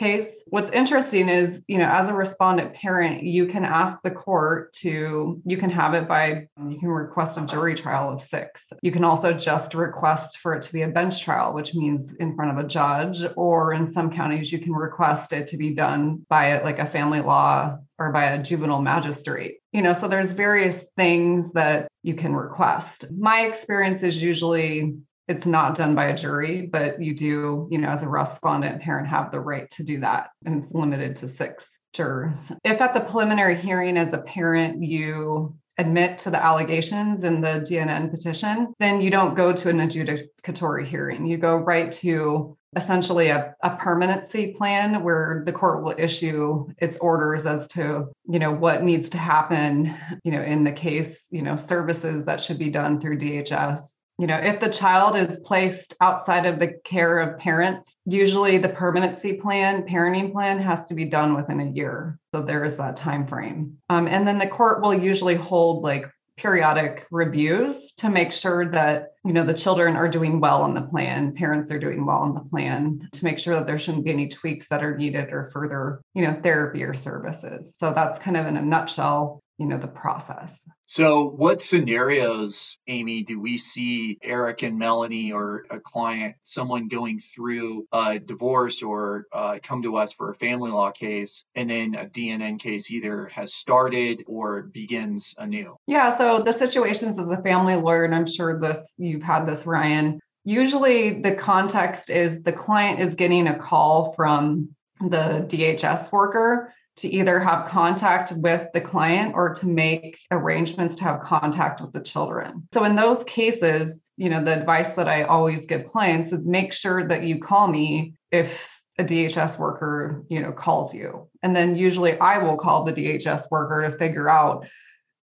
case. 0.00 0.42
What's 0.46 0.70
interesting 0.70 1.28
is, 1.28 1.60
you 1.68 1.78
know, 1.78 1.88
as 1.88 2.08
a 2.08 2.14
respondent 2.14 2.72
parent, 2.72 3.22
you 3.22 3.46
can 3.46 3.64
ask 3.64 4.02
the 4.02 4.10
court 4.10 4.72
to, 4.80 5.40
you 5.44 5.56
can 5.58 5.70
have 5.70 5.92
it 5.94 6.08
by, 6.08 6.48
um, 6.58 6.70
you 6.70 6.80
can 6.80 6.88
request 6.88 7.38
a 7.38 7.44
jury 7.44 7.74
trial 7.74 8.10
of 8.12 8.20
six. 8.20 8.66
You 8.82 8.90
can 8.90 9.04
also 9.04 9.34
just 9.34 9.74
request 9.74 10.38
for 10.38 10.54
it 10.54 10.62
to 10.62 10.72
be 10.72 10.82
a 10.82 10.88
bench 10.88 11.22
trial, 11.22 11.52
which 11.52 11.74
means 11.74 12.14
in 12.18 12.34
front 12.34 12.58
of 12.58 12.64
a 12.64 12.66
judge, 12.66 13.18
or 13.36 13.74
in 13.74 13.88
some 13.90 14.10
counties, 14.10 14.50
you 14.50 14.58
can 14.58 14.72
request 14.72 15.32
it 15.32 15.46
to 15.48 15.58
be 15.58 15.74
done 15.74 16.24
by 16.30 16.62
like 16.62 16.78
a 16.78 16.86
family 16.86 17.20
law 17.20 17.76
or 17.98 18.10
by 18.10 18.24
a 18.32 18.42
juvenile 18.42 18.80
magistrate. 18.80 19.58
You 19.72 19.82
know, 19.82 19.92
so 19.92 20.08
there's 20.08 20.32
various 20.32 20.86
things 20.96 21.52
that 21.52 21.88
you 22.02 22.14
can 22.14 22.34
request. 22.34 23.04
My 23.16 23.42
experience 23.42 24.02
is 24.02 24.20
usually 24.20 24.94
it's 25.30 25.46
not 25.46 25.76
done 25.76 25.94
by 25.94 26.06
a 26.06 26.16
jury, 26.16 26.66
but 26.66 27.00
you 27.00 27.14
do, 27.14 27.68
you 27.70 27.78
know, 27.78 27.88
as 27.88 28.02
a 28.02 28.08
respondent 28.08 28.82
parent, 28.82 29.06
have 29.06 29.30
the 29.30 29.38
right 29.38 29.70
to 29.70 29.84
do 29.84 30.00
that. 30.00 30.30
And 30.44 30.62
it's 30.62 30.72
limited 30.72 31.14
to 31.16 31.28
six 31.28 31.68
jurors. 31.94 32.50
If 32.64 32.80
at 32.80 32.94
the 32.94 33.00
preliminary 33.00 33.56
hearing 33.56 33.96
as 33.96 34.12
a 34.12 34.18
parent, 34.18 34.82
you 34.82 35.54
admit 35.78 36.18
to 36.18 36.30
the 36.30 36.44
allegations 36.44 37.22
in 37.22 37.40
the 37.40 37.64
DNN 37.68 38.10
petition, 38.10 38.74
then 38.80 39.00
you 39.00 39.10
don't 39.10 39.36
go 39.36 39.52
to 39.52 39.68
an 39.68 39.78
adjudicatory 39.78 40.84
hearing. 40.84 41.26
You 41.26 41.38
go 41.38 41.54
right 41.54 41.92
to 41.92 42.58
essentially 42.76 43.28
a, 43.28 43.54
a 43.62 43.76
permanency 43.76 44.52
plan 44.52 45.02
where 45.04 45.42
the 45.46 45.52
court 45.52 45.82
will 45.82 45.94
issue 45.96 46.66
its 46.78 46.96
orders 46.98 47.46
as 47.46 47.66
to 47.68 48.06
you 48.28 48.38
know 48.38 48.52
what 48.52 48.84
needs 48.84 49.10
to 49.10 49.18
happen 49.18 49.92
you 50.22 50.30
know 50.30 50.40
in 50.40 50.62
the 50.62 50.70
case 50.70 51.26
you 51.32 51.42
know 51.42 51.56
services 51.56 52.26
that 52.26 52.40
should 52.40 52.60
be 52.60 52.70
done 52.70 53.00
through 53.00 53.18
dhs 53.18 53.80
You 54.20 54.26
know, 54.26 54.36
if 54.36 54.60
the 54.60 54.68
child 54.68 55.16
is 55.16 55.38
placed 55.38 55.94
outside 56.02 56.44
of 56.44 56.58
the 56.58 56.74
care 56.84 57.20
of 57.20 57.38
parents, 57.38 57.96
usually 58.04 58.58
the 58.58 58.68
permanency 58.68 59.32
plan, 59.32 59.84
parenting 59.84 60.30
plan 60.30 60.58
has 60.58 60.84
to 60.86 60.94
be 60.94 61.06
done 61.06 61.34
within 61.34 61.58
a 61.58 61.70
year. 61.70 62.18
So 62.34 62.42
there 62.42 62.62
is 62.62 62.76
that 62.76 62.96
time 62.96 63.26
frame. 63.26 63.78
Um, 63.88 64.06
and 64.06 64.28
then 64.28 64.38
the 64.38 64.46
court 64.46 64.82
will 64.82 64.92
usually 64.92 65.36
hold 65.36 65.82
like 65.82 66.12
periodic 66.36 67.06
reviews 67.10 67.92
to 67.96 68.10
make 68.10 68.32
sure 68.32 68.70
that 68.70 69.12
you 69.24 69.32
know 69.32 69.44
the 69.44 69.54
children 69.54 69.96
are 69.96 70.08
doing 70.08 70.40
well 70.40 70.62
on 70.62 70.72
the 70.72 70.80
plan 70.80 71.34
parents 71.34 71.70
are 71.70 71.78
doing 71.78 72.06
well 72.06 72.20
on 72.20 72.32
the 72.32 72.40
plan 72.40 73.06
to 73.12 73.24
make 73.24 73.38
sure 73.38 73.54
that 73.54 73.66
there 73.66 73.78
shouldn't 73.78 74.04
be 74.04 74.10
any 74.10 74.26
tweaks 74.26 74.66
that 74.68 74.82
are 74.82 74.96
needed 74.96 75.30
or 75.32 75.50
further 75.52 76.00
you 76.14 76.26
know 76.26 76.40
therapy 76.42 76.82
or 76.82 76.94
services 76.94 77.74
so 77.76 77.92
that's 77.94 78.18
kind 78.18 78.38
of 78.38 78.46
in 78.46 78.56
a 78.56 78.62
nutshell 78.62 79.42
you 79.60 79.66
know 79.66 79.76
the 79.76 79.86
process. 79.86 80.64
So 80.86 81.28
what 81.28 81.60
scenarios 81.60 82.78
amy 82.88 83.22
do 83.24 83.38
we 83.38 83.58
see 83.58 84.18
eric 84.22 84.62
and 84.62 84.78
melanie 84.78 85.32
or 85.32 85.64
a 85.70 85.78
client 85.78 86.36
someone 86.42 86.88
going 86.88 87.20
through 87.20 87.86
a 87.92 88.18
divorce 88.18 88.82
or 88.82 89.26
uh, 89.32 89.58
come 89.62 89.82
to 89.82 89.96
us 89.96 90.14
for 90.14 90.30
a 90.30 90.34
family 90.34 90.70
law 90.70 90.90
case 90.90 91.44
and 91.54 91.68
then 91.68 91.94
a 91.94 92.06
dnn 92.06 92.58
case 92.58 92.90
either 92.90 93.26
has 93.26 93.52
started 93.52 94.24
or 94.26 94.62
begins 94.62 95.34
anew? 95.36 95.76
Yeah 95.86 96.16
so 96.16 96.42
the 96.42 96.54
situations 96.54 97.18
as 97.18 97.28
a 97.28 97.42
family 97.42 97.76
lawyer 97.76 98.04
and 98.04 98.14
i'm 98.14 98.26
sure 98.26 98.58
this 98.58 98.94
you've 98.96 99.22
had 99.22 99.44
this 99.44 99.66
ryan 99.66 100.20
usually 100.42 101.20
the 101.20 101.34
context 101.34 102.08
is 102.08 102.42
the 102.42 102.52
client 102.52 103.00
is 103.00 103.14
getting 103.14 103.46
a 103.46 103.58
call 103.58 104.14
from 104.14 104.70
the 105.00 105.46
dhs 105.48 106.10
worker 106.10 106.72
to 107.00 107.08
either 107.08 107.40
have 107.40 107.66
contact 107.66 108.32
with 108.36 108.66
the 108.74 108.80
client 108.80 109.32
or 109.34 109.52
to 109.54 109.66
make 109.66 110.18
arrangements 110.30 110.96
to 110.96 111.04
have 111.04 111.20
contact 111.20 111.80
with 111.80 111.92
the 111.92 112.00
children. 112.00 112.68
So 112.72 112.84
in 112.84 112.96
those 112.96 113.24
cases, 113.24 114.10
you 114.16 114.28
know, 114.28 114.42
the 114.42 114.58
advice 114.58 114.92
that 114.92 115.08
I 115.08 115.22
always 115.22 115.66
give 115.66 115.84
clients 115.84 116.32
is 116.32 116.46
make 116.46 116.72
sure 116.72 117.06
that 117.08 117.24
you 117.24 117.38
call 117.38 117.68
me 117.68 118.14
if 118.30 118.68
a 118.98 119.04
DHS 119.04 119.58
worker, 119.58 120.22
you 120.28 120.42
know, 120.42 120.52
calls 120.52 120.94
you. 120.94 121.28
And 121.42 121.56
then 121.56 121.74
usually 121.76 122.18
I 122.18 122.38
will 122.38 122.56
call 122.56 122.84
the 122.84 122.92
DHS 122.92 123.44
worker 123.50 123.88
to 123.88 123.96
figure 123.96 124.28
out 124.28 124.66